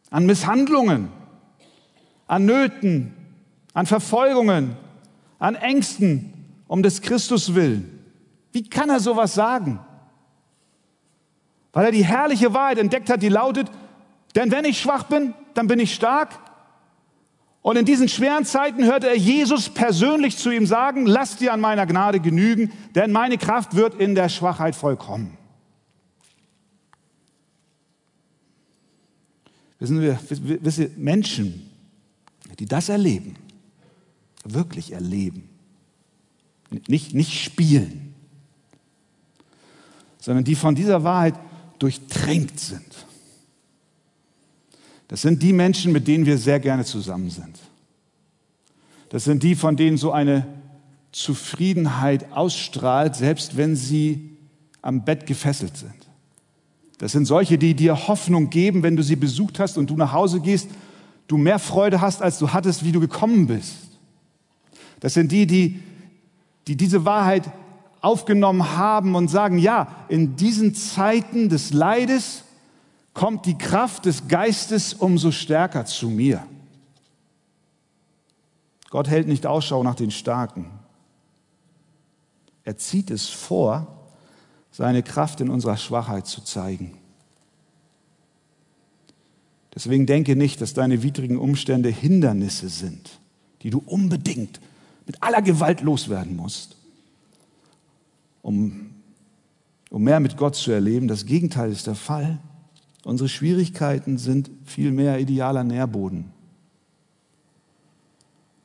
an 0.10 0.26
Misshandlungen, 0.26 1.10
an 2.28 2.46
Nöten, 2.46 3.14
an 3.74 3.86
Verfolgungen, 3.86 4.78
an 5.40 5.56
Ängsten 5.56 6.34
um 6.68 6.84
des 6.84 7.02
Christus 7.02 7.56
willen. 7.56 8.04
Wie 8.52 8.70
kann 8.70 8.90
er 8.90 9.00
sowas 9.00 9.34
sagen? 9.34 9.80
Weil 11.74 11.86
er 11.86 11.92
die 11.92 12.06
herrliche 12.06 12.54
Wahrheit 12.54 12.78
entdeckt 12.78 13.10
hat, 13.10 13.22
die 13.22 13.30
lautet, 13.30 13.70
denn 14.36 14.52
wenn 14.52 14.66
ich 14.66 14.80
schwach 14.80 15.04
bin, 15.04 15.34
dann 15.54 15.68
bin 15.68 15.80
ich 15.80 15.94
stark. 15.94 16.40
Und 17.62 17.78
in 17.78 17.86
diesen 17.86 18.08
schweren 18.08 18.46
Zeiten 18.46 18.86
hörte 18.86 19.08
er 19.08 19.18
Jesus 19.18 19.70
persönlich 19.70 20.38
zu 20.38 20.50
ihm 20.50 20.66
sagen, 20.66 21.06
lass 21.06 21.36
dir 21.36 21.52
an 21.52 21.60
meiner 21.60 21.86
Gnade 21.86 22.20
genügen, 22.20 22.72
denn 22.96 23.12
meine 23.12 23.38
Kraft 23.38 23.76
wird 23.76 24.00
in 24.00 24.16
der 24.16 24.30
Schwachheit 24.30 24.76
vollkommen. 24.76 25.38
Wissen 29.80 30.02
wir, 30.02 30.20
wissen 30.30 30.84
wir 30.84 30.92
Menschen, 30.98 31.70
die 32.60 32.66
das 32.66 32.90
erleben, 32.90 33.36
wirklich 34.44 34.92
erleben, 34.92 35.50
nicht, 36.88 37.14
nicht 37.14 37.34
spielen, 37.34 38.14
sondern 40.20 40.44
die 40.44 40.56
von 40.56 40.76
dieser 40.76 41.04
Wahrheit 41.04 41.36
durchtränkt 41.80 42.60
sind. 42.60 43.06
Das 45.10 45.24
sind 45.24 45.44
die 45.44 45.54
Menschen, 45.54 45.92
mit 45.92 46.08
denen 46.08 46.26
wir 46.26 46.38
sehr 46.38 46.60
gerne 46.60 46.86
zusammen 46.86 47.30
sind. 47.30 47.60
Das 49.10 49.24
sind 49.24 49.42
die, 49.44 49.56
von 49.56 49.76
denen 49.76 49.98
so 49.98 50.12
eine 50.12 50.48
Zufriedenheit 51.12 52.32
ausstrahlt, 52.32 53.16
selbst 53.16 53.58
wenn 53.58 53.76
sie 53.76 54.38
am 54.84 55.04
Bett 55.04 55.26
gefesselt 55.26 55.76
sind. 55.76 55.96
Das 57.00 57.12
sind 57.14 57.26
solche, 57.26 57.58
die 57.58 57.74
dir 57.74 58.08
Hoffnung 58.08 58.52
geben, 58.52 58.84
wenn 58.84 58.96
du 58.96 59.02
sie 59.02 59.16
besucht 59.16 59.60
hast 59.60 59.78
und 59.78 59.90
du 59.90 59.96
nach 59.96 60.14
Hause 60.14 60.42
gehst, 60.42 60.70
du 61.28 61.38
mehr 61.38 61.58
Freude 61.58 62.02
hast, 62.02 62.22
als 62.22 62.38
du 62.38 62.54
hattest, 62.54 62.86
wie 62.86 62.92
du 62.92 63.00
gekommen 63.00 63.48
bist. 63.48 63.78
Das 65.00 65.16
sind 65.16 65.32
die, 65.32 65.48
die, 65.48 65.80
die 66.68 66.76
diese 66.76 67.04
Wahrheit 67.04 67.50
aufgenommen 68.02 68.78
haben 68.78 69.16
und 69.16 69.28
sagen, 69.30 69.58
ja, 69.58 69.88
in 70.08 70.36
diesen 70.36 70.76
Zeiten 70.76 71.50
des 71.50 71.74
Leides 71.74 72.44
kommt 73.20 73.46
die 73.46 73.58
Kraft 73.58 74.06
des 74.06 74.30
Geistes 74.30 74.94
umso 74.94 75.32
stärker 75.32 75.86
zu 75.86 76.08
mir. 76.08 76.48
Gott 78.92 79.10
hält 79.10 79.28
nicht 79.28 79.46
Ausschau 79.46 79.84
nach 79.84 79.96
den 79.96 80.10
Starken, 80.10 80.72
Er 82.64 82.78
zieht 82.78 83.12
es 83.12 83.28
vor, 83.28 84.08
seine 84.72 85.04
Kraft 85.04 85.42
in 85.42 85.50
unserer 85.50 85.76
Schwachheit 85.76 86.28
zu 86.28 86.40
zeigen. 86.40 86.98
Deswegen 89.76 90.06
denke 90.06 90.38
nicht, 90.38 90.62
dass 90.62 90.74
deine 90.74 91.04
widrigen 91.04 91.38
Umstände 91.38 91.90
Hindernisse 91.90 92.70
sind, 92.70 93.20
die 93.64 93.70
du 93.70 93.84
unbedingt 93.86 94.62
mit 95.06 95.22
aller 95.22 95.42
Gewalt 95.42 95.82
loswerden 95.82 96.38
musst, 96.38 96.78
um, 98.44 98.92
um 99.90 100.04
mehr 100.04 100.22
mit 100.22 100.38
Gott 100.38 100.56
zu 100.56 100.72
erleben. 100.72 101.10
Das 101.10 101.26
Gegenteil 101.26 101.70
ist 101.70 101.86
der 101.86 101.96
Fall. 101.96 102.40
Unsere 103.04 103.30
Schwierigkeiten 103.30 104.18
sind 104.18 104.52
vielmehr 104.66 105.20
idealer 105.20 105.64
Nährboden, 105.64 106.26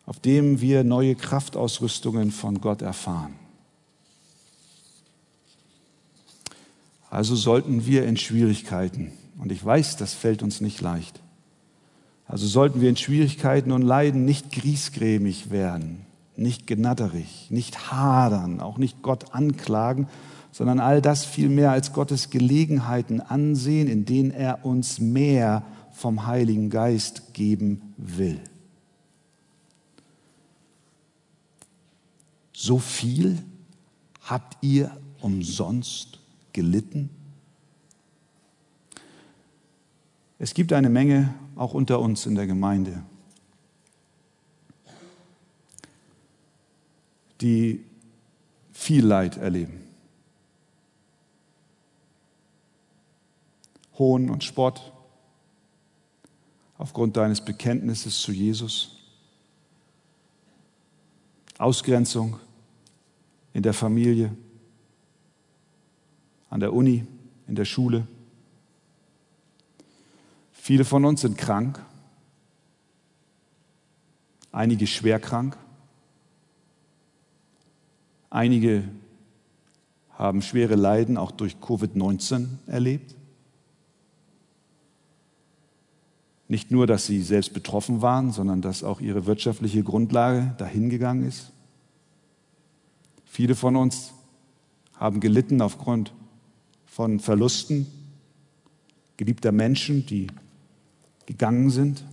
auf 0.06 0.18
dem 0.20 0.60
wir 0.60 0.84
neue 0.84 1.14
Kraftausrüstungen 1.14 2.30
von 2.30 2.60
Gott 2.60 2.82
erfahren. 2.82 3.34
Also 7.10 7.36
sollten 7.36 7.86
wir 7.86 8.04
in 8.06 8.16
Schwierigkeiten 8.16 9.12
und 9.38 9.52
ich 9.52 9.64
weiß, 9.64 9.96
das 9.96 10.14
fällt 10.14 10.42
uns 10.42 10.60
nicht 10.60 10.80
leicht. 10.80 11.20
Also 12.26 12.48
sollten 12.48 12.80
wir 12.80 12.88
in 12.88 12.96
Schwierigkeiten 12.96 13.70
und 13.70 13.82
Leiden 13.82 14.24
nicht 14.24 14.50
griesgrämig 14.50 15.52
werden, 15.52 16.06
nicht 16.36 16.66
genatterig, 16.66 17.46
nicht 17.50 17.92
hadern, 17.92 18.60
auch 18.60 18.78
nicht 18.78 19.02
Gott 19.02 19.32
anklagen, 19.32 20.08
sondern 20.54 20.78
all 20.78 21.02
das 21.02 21.24
vielmehr 21.24 21.72
als 21.72 21.92
Gottes 21.92 22.30
Gelegenheiten 22.30 23.20
ansehen, 23.20 23.88
in 23.88 24.04
denen 24.04 24.30
er 24.30 24.64
uns 24.64 25.00
mehr 25.00 25.64
vom 25.90 26.28
Heiligen 26.28 26.70
Geist 26.70 27.34
geben 27.34 27.92
will. 27.96 28.40
So 32.52 32.78
viel 32.78 33.42
habt 34.22 34.56
ihr 34.60 34.96
umsonst 35.20 36.20
gelitten? 36.52 37.10
Es 40.38 40.54
gibt 40.54 40.72
eine 40.72 40.88
Menge 40.88 41.34
auch 41.56 41.74
unter 41.74 41.98
uns 41.98 42.26
in 42.26 42.36
der 42.36 42.46
Gemeinde, 42.46 43.02
die 47.40 47.84
viel 48.70 49.04
Leid 49.04 49.36
erleben. 49.36 49.83
Hohn 53.98 54.30
und 54.30 54.42
Spott 54.42 54.92
aufgrund 56.78 57.16
deines 57.16 57.40
Bekenntnisses 57.40 58.20
zu 58.20 58.32
Jesus. 58.32 58.96
Ausgrenzung 61.58 62.38
in 63.52 63.62
der 63.62 63.74
Familie, 63.74 64.36
an 66.50 66.60
der 66.60 66.72
Uni, 66.72 67.06
in 67.46 67.54
der 67.54 67.64
Schule. 67.64 68.06
Viele 70.52 70.84
von 70.84 71.04
uns 71.04 71.20
sind 71.20 71.38
krank, 71.38 71.80
einige 74.50 74.86
schwer 74.86 75.20
krank, 75.20 75.56
einige 78.30 78.88
haben 80.10 80.42
schwere 80.42 80.74
Leiden 80.74 81.16
auch 81.16 81.30
durch 81.30 81.56
Covid-19 81.56 82.48
erlebt. 82.66 83.14
Nicht 86.46 86.70
nur, 86.70 86.86
dass 86.86 87.06
sie 87.06 87.22
selbst 87.22 87.54
betroffen 87.54 88.02
waren, 88.02 88.30
sondern 88.30 88.60
dass 88.60 88.84
auch 88.84 89.00
ihre 89.00 89.26
wirtschaftliche 89.26 89.82
Grundlage 89.82 90.54
dahingegangen 90.58 91.26
ist. 91.26 91.52
Viele 93.24 93.54
von 93.54 93.76
uns 93.76 94.12
haben 94.94 95.20
gelitten 95.20 95.60
aufgrund 95.60 96.12
von 96.86 97.18
Verlusten 97.18 97.86
geliebter 99.16 99.52
Menschen, 99.52 100.06
die 100.06 100.28
gegangen 101.26 101.70
sind. 101.70 102.04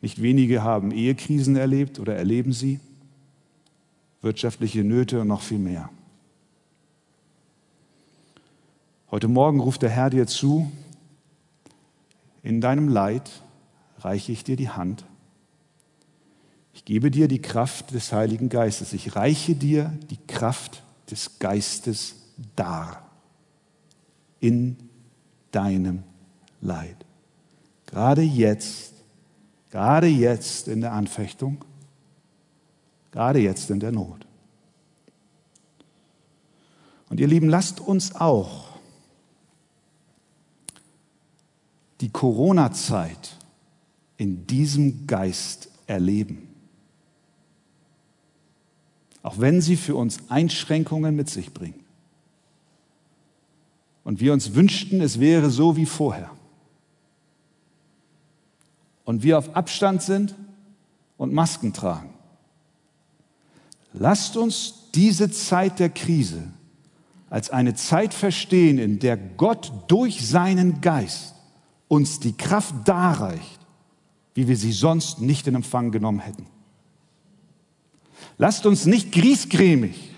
Nicht 0.00 0.22
wenige 0.22 0.62
haben 0.62 0.90
Ehekrisen 0.90 1.56
erlebt 1.56 1.98
oder 1.98 2.16
erleben 2.16 2.52
sie, 2.52 2.80
wirtschaftliche 4.22 4.84
Nöte 4.84 5.20
und 5.20 5.28
noch 5.28 5.42
viel 5.42 5.58
mehr. 5.58 5.90
Heute 9.10 9.28
Morgen 9.28 9.60
ruft 9.60 9.82
der 9.82 9.90
Herr 9.90 10.10
dir 10.10 10.26
zu, 10.26 10.70
in 12.42 12.60
deinem 12.60 12.88
Leid 12.88 13.30
reiche 13.98 14.32
ich 14.32 14.44
dir 14.44 14.56
die 14.56 14.70
Hand. 14.70 15.04
Ich 16.72 16.84
gebe 16.84 17.10
dir 17.10 17.28
die 17.28 17.42
Kraft 17.42 17.92
des 17.92 18.12
Heiligen 18.12 18.48
Geistes. 18.48 18.92
Ich 18.92 19.16
reiche 19.16 19.54
dir 19.54 19.92
die 20.10 20.18
Kraft 20.26 20.82
des 21.10 21.38
Geistes 21.38 22.14
dar 22.54 23.10
in 24.40 24.76
deinem 25.50 26.04
Leid. 26.60 26.96
Gerade 27.86 28.22
jetzt, 28.22 28.92
gerade 29.70 30.06
jetzt 30.06 30.68
in 30.68 30.80
der 30.80 30.92
Anfechtung, 30.92 31.64
gerade 33.10 33.40
jetzt 33.40 33.70
in 33.70 33.80
der 33.80 33.92
Not. 33.92 34.26
Und 37.08 37.18
ihr 37.18 37.26
Lieben, 37.26 37.48
lasst 37.48 37.80
uns 37.80 38.14
auch 38.14 38.67
die 42.00 42.10
Corona-Zeit 42.10 43.36
in 44.16 44.46
diesem 44.46 45.06
Geist 45.06 45.70
erleben. 45.86 46.48
Auch 49.22 49.38
wenn 49.38 49.60
sie 49.60 49.76
für 49.76 49.96
uns 49.96 50.18
Einschränkungen 50.28 51.14
mit 51.14 51.28
sich 51.28 51.52
bringt. 51.52 51.82
Und 54.04 54.20
wir 54.20 54.32
uns 54.32 54.54
wünschten, 54.54 55.00
es 55.00 55.20
wäre 55.20 55.50
so 55.50 55.76
wie 55.76 55.86
vorher 55.86 56.30
und 59.08 59.22
wir 59.22 59.38
auf 59.38 59.56
Abstand 59.56 60.02
sind 60.02 60.34
und 61.16 61.32
Masken 61.32 61.72
tragen. 61.72 62.10
Lasst 63.94 64.36
uns 64.36 64.90
diese 64.94 65.30
Zeit 65.30 65.78
der 65.78 65.88
Krise 65.88 66.42
als 67.30 67.48
eine 67.48 67.74
Zeit 67.74 68.12
verstehen, 68.12 68.78
in 68.78 68.98
der 68.98 69.16
Gott 69.16 69.72
durch 69.88 70.26
seinen 70.28 70.82
Geist 70.82 71.34
uns 71.88 72.20
die 72.20 72.36
Kraft 72.36 72.74
darreicht, 72.84 73.58
wie 74.34 74.46
wir 74.46 74.56
sie 74.56 74.72
sonst 74.72 75.20
nicht 75.20 75.46
in 75.46 75.54
Empfang 75.54 75.90
genommen 75.90 76.20
hätten. 76.20 76.46
Lasst 78.36 78.66
uns 78.66 78.86
nicht 78.86 79.10
griesgrämig 79.10 80.12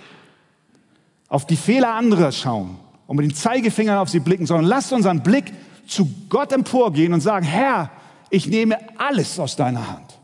auf 1.28 1.46
die 1.46 1.56
Fehler 1.56 1.94
anderer 1.94 2.32
schauen 2.32 2.76
und 3.06 3.16
mit 3.16 3.24
den 3.24 3.34
Zeigefingern 3.34 3.98
auf 3.98 4.10
sie 4.10 4.20
blicken, 4.20 4.46
sondern 4.46 4.66
lasst 4.66 4.92
unseren 4.92 5.22
Blick 5.22 5.52
zu 5.86 6.10
Gott 6.28 6.52
emporgehen 6.52 7.12
und 7.12 7.20
sagen, 7.20 7.46
Herr, 7.46 7.90
ich 8.30 8.46
nehme 8.46 8.78
alles 8.98 9.38
aus 9.38 9.56
deiner 9.56 9.88
Hand, 9.88 10.20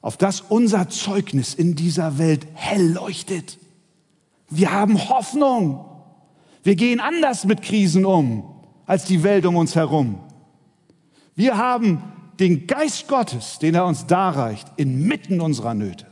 auf 0.00 0.16
das 0.16 0.40
unser 0.40 0.88
Zeugnis 0.88 1.54
in 1.54 1.74
dieser 1.74 2.18
Welt 2.18 2.46
hell 2.54 2.92
leuchtet. 2.92 3.58
Wir 4.50 4.72
haben 4.72 5.08
Hoffnung. 5.08 5.86
Wir 6.62 6.76
gehen 6.76 7.00
anders 7.00 7.44
mit 7.44 7.62
Krisen 7.62 8.04
um 8.04 8.51
als 8.92 9.06
die 9.06 9.22
Welt 9.22 9.46
um 9.46 9.56
uns 9.56 9.74
herum. 9.74 10.20
Wir 11.34 11.56
haben 11.56 12.02
den 12.38 12.66
Geist 12.66 13.08
Gottes, 13.08 13.58
den 13.58 13.74
er 13.74 13.86
uns 13.86 14.06
darreicht, 14.06 14.70
inmitten 14.76 15.40
unserer 15.40 15.72
Nöte. 15.72 16.06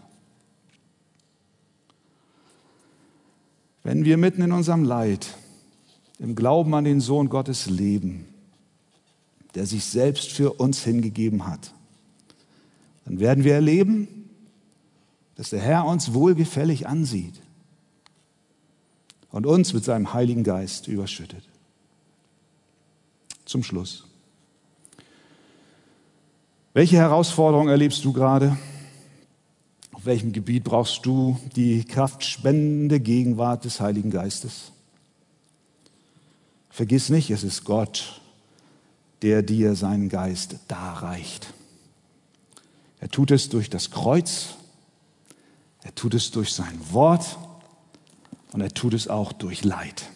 Wenn 3.82 4.06
wir 4.06 4.16
mitten 4.16 4.40
in 4.40 4.52
unserem 4.52 4.84
Leid 4.84 5.36
im 6.18 6.34
Glauben 6.34 6.74
an 6.74 6.84
den 6.84 7.02
Sohn 7.02 7.28
Gottes 7.28 7.68
leben, 7.68 8.26
der 9.54 9.66
sich 9.66 9.84
selbst 9.84 10.32
für 10.32 10.54
uns 10.54 10.82
hingegeben 10.82 11.46
hat, 11.46 11.74
dann 13.04 13.20
werden 13.20 13.44
wir 13.44 13.52
erleben, 13.52 14.08
dass 15.34 15.50
der 15.50 15.60
Herr 15.60 15.84
uns 15.84 16.14
wohlgefällig 16.14 16.88
ansieht 16.88 17.42
und 19.30 19.44
uns 19.44 19.74
mit 19.74 19.84
seinem 19.84 20.14
Heiligen 20.14 20.44
Geist 20.44 20.88
überschüttet. 20.88 21.49
Zum 23.50 23.64
Schluss. 23.64 24.04
Welche 26.72 26.98
Herausforderung 26.98 27.68
erlebst 27.68 28.04
du 28.04 28.12
gerade? 28.12 28.56
Auf 29.90 30.06
welchem 30.06 30.30
Gebiet 30.30 30.62
brauchst 30.62 31.04
du 31.04 31.36
die 31.56 31.82
kraftspendende 31.82 33.00
Gegenwart 33.00 33.64
des 33.64 33.80
Heiligen 33.80 34.12
Geistes? 34.12 34.70
Vergiss 36.68 37.08
nicht, 37.08 37.30
es 37.30 37.42
ist 37.42 37.64
Gott, 37.64 38.20
der 39.22 39.42
dir 39.42 39.74
seinen 39.74 40.08
Geist 40.08 40.54
darreicht. 40.68 41.52
Er 43.00 43.08
tut 43.08 43.32
es 43.32 43.48
durch 43.48 43.68
das 43.68 43.90
Kreuz, 43.90 44.50
er 45.82 45.92
tut 45.96 46.14
es 46.14 46.30
durch 46.30 46.52
sein 46.52 46.78
Wort 46.92 47.36
und 48.52 48.60
er 48.60 48.72
tut 48.72 48.94
es 48.94 49.08
auch 49.08 49.32
durch 49.32 49.64
Leid. 49.64 50.08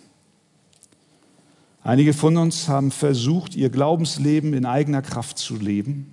Einige 1.85 2.15
von 2.15 2.39
uns 2.39 2.67
haben 2.67 2.91
versucht, 2.91 3.55
ihr 3.55 3.69
Glaubensleben 3.69 4.55
in 4.55 4.65
eigener 4.65 5.03
Kraft 5.03 5.37
zu 5.37 5.55
leben. 5.55 6.11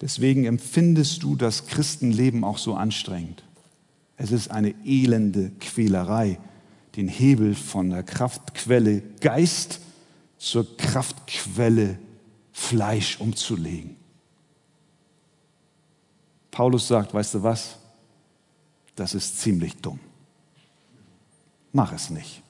Deswegen 0.00 0.46
empfindest 0.46 1.22
du 1.22 1.36
das 1.36 1.66
Christenleben 1.66 2.42
auch 2.42 2.56
so 2.56 2.74
anstrengend. 2.74 3.44
Es 4.16 4.32
ist 4.32 4.50
eine 4.50 4.74
elende 4.86 5.52
Quälerei, 5.60 6.38
den 6.96 7.08
Hebel 7.08 7.54
von 7.54 7.90
der 7.90 8.02
Kraftquelle 8.02 9.02
Geist 9.20 9.80
zur 10.38 10.78
Kraftquelle 10.78 11.98
Fleisch 12.52 13.20
umzulegen. 13.20 13.96
Paulus 16.50 16.88
sagt, 16.88 17.12
weißt 17.12 17.34
du 17.34 17.42
was? 17.42 17.76
Das 18.96 19.12
ist 19.14 19.40
ziemlich 19.40 19.76
dumm. 19.76 20.00
Mach 21.72 21.92
es 21.92 22.08
nicht, 22.08 22.42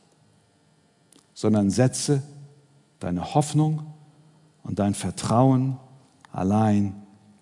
sondern 1.41 1.71
setze 1.71 2.23
deine 2.99 3.33
Hoffnung 3.35 3.81
und 4.63 4.79
dein 4.79 4.93
Vertrauen 4.93 5.79
allein 6.31 6.95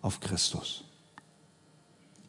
auf 0.02 0.20
Christus. 0.20 0.84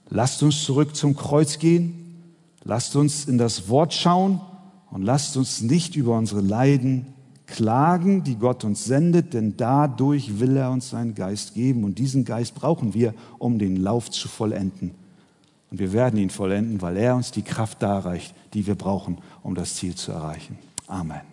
Lasst 0.09 0.41
uns 0.41 0.63
zurück 0.63 0.95
zum 0.95 1.15
Kreuz 1.15 1.59
gehen, 1.59 2.23
lasst 2.63 2.95
uns 2.95 3.25
in 3.25 3.37
das 3.37 3.69
Wort 3.69 3.93
schauen 3.93 4.41
und 4.89 5.03
lasst 5.03 5.37
uns 5.37 5.61
nicht 5.61 5.95
über 5.95 6.17
unsere 6.17 6.41
Leiden 6.41 7.05
klagen, 7.45 8.23
die 8.23 8.37
Gott 8.37 8.63
uns 8.63 8.85
sendet, 8.85 9.35
denn 9.35 9.55
dadurch 9.55 10.39
will 10.39 10.57
er 10.57 10.71
uns 10.71 10.89
seinen 10.89 11.13
Geist 11.13 11.53
geben 11.53 11.83
und 11.83 11.99
diesen 11.99 12.25
Geist 12.25 12.55
brauchen 12.55 12.95
wir, 12.95 13.13
um 13.37 13.59
den 13.59 13.75
Lauf 13.75 14.09
zu 14.09 14.27
vollenden. 14.27 14.95
Und 15.69 15.77
wir 15.77 15.93
werden 15.93 16.19
ihn 16.19 16.31
vollenden, 16.31 16.81
weil 16.81 16.97
er 16.97 17.15
uns 17.15 17.29
die 17.29 17.43
Kraft 17.43 17.83
darreicht, 17.83 18.33
die 18.55 18.65
wir 18.65 18.73
brauchen, 18.73 19.19
um 19.43 19.53
das 19.53 19.75
Ziel 19.75 19.93
zu 19.93 20.11
erreichen. 20.11 20.57
Amen. 20.87 21.28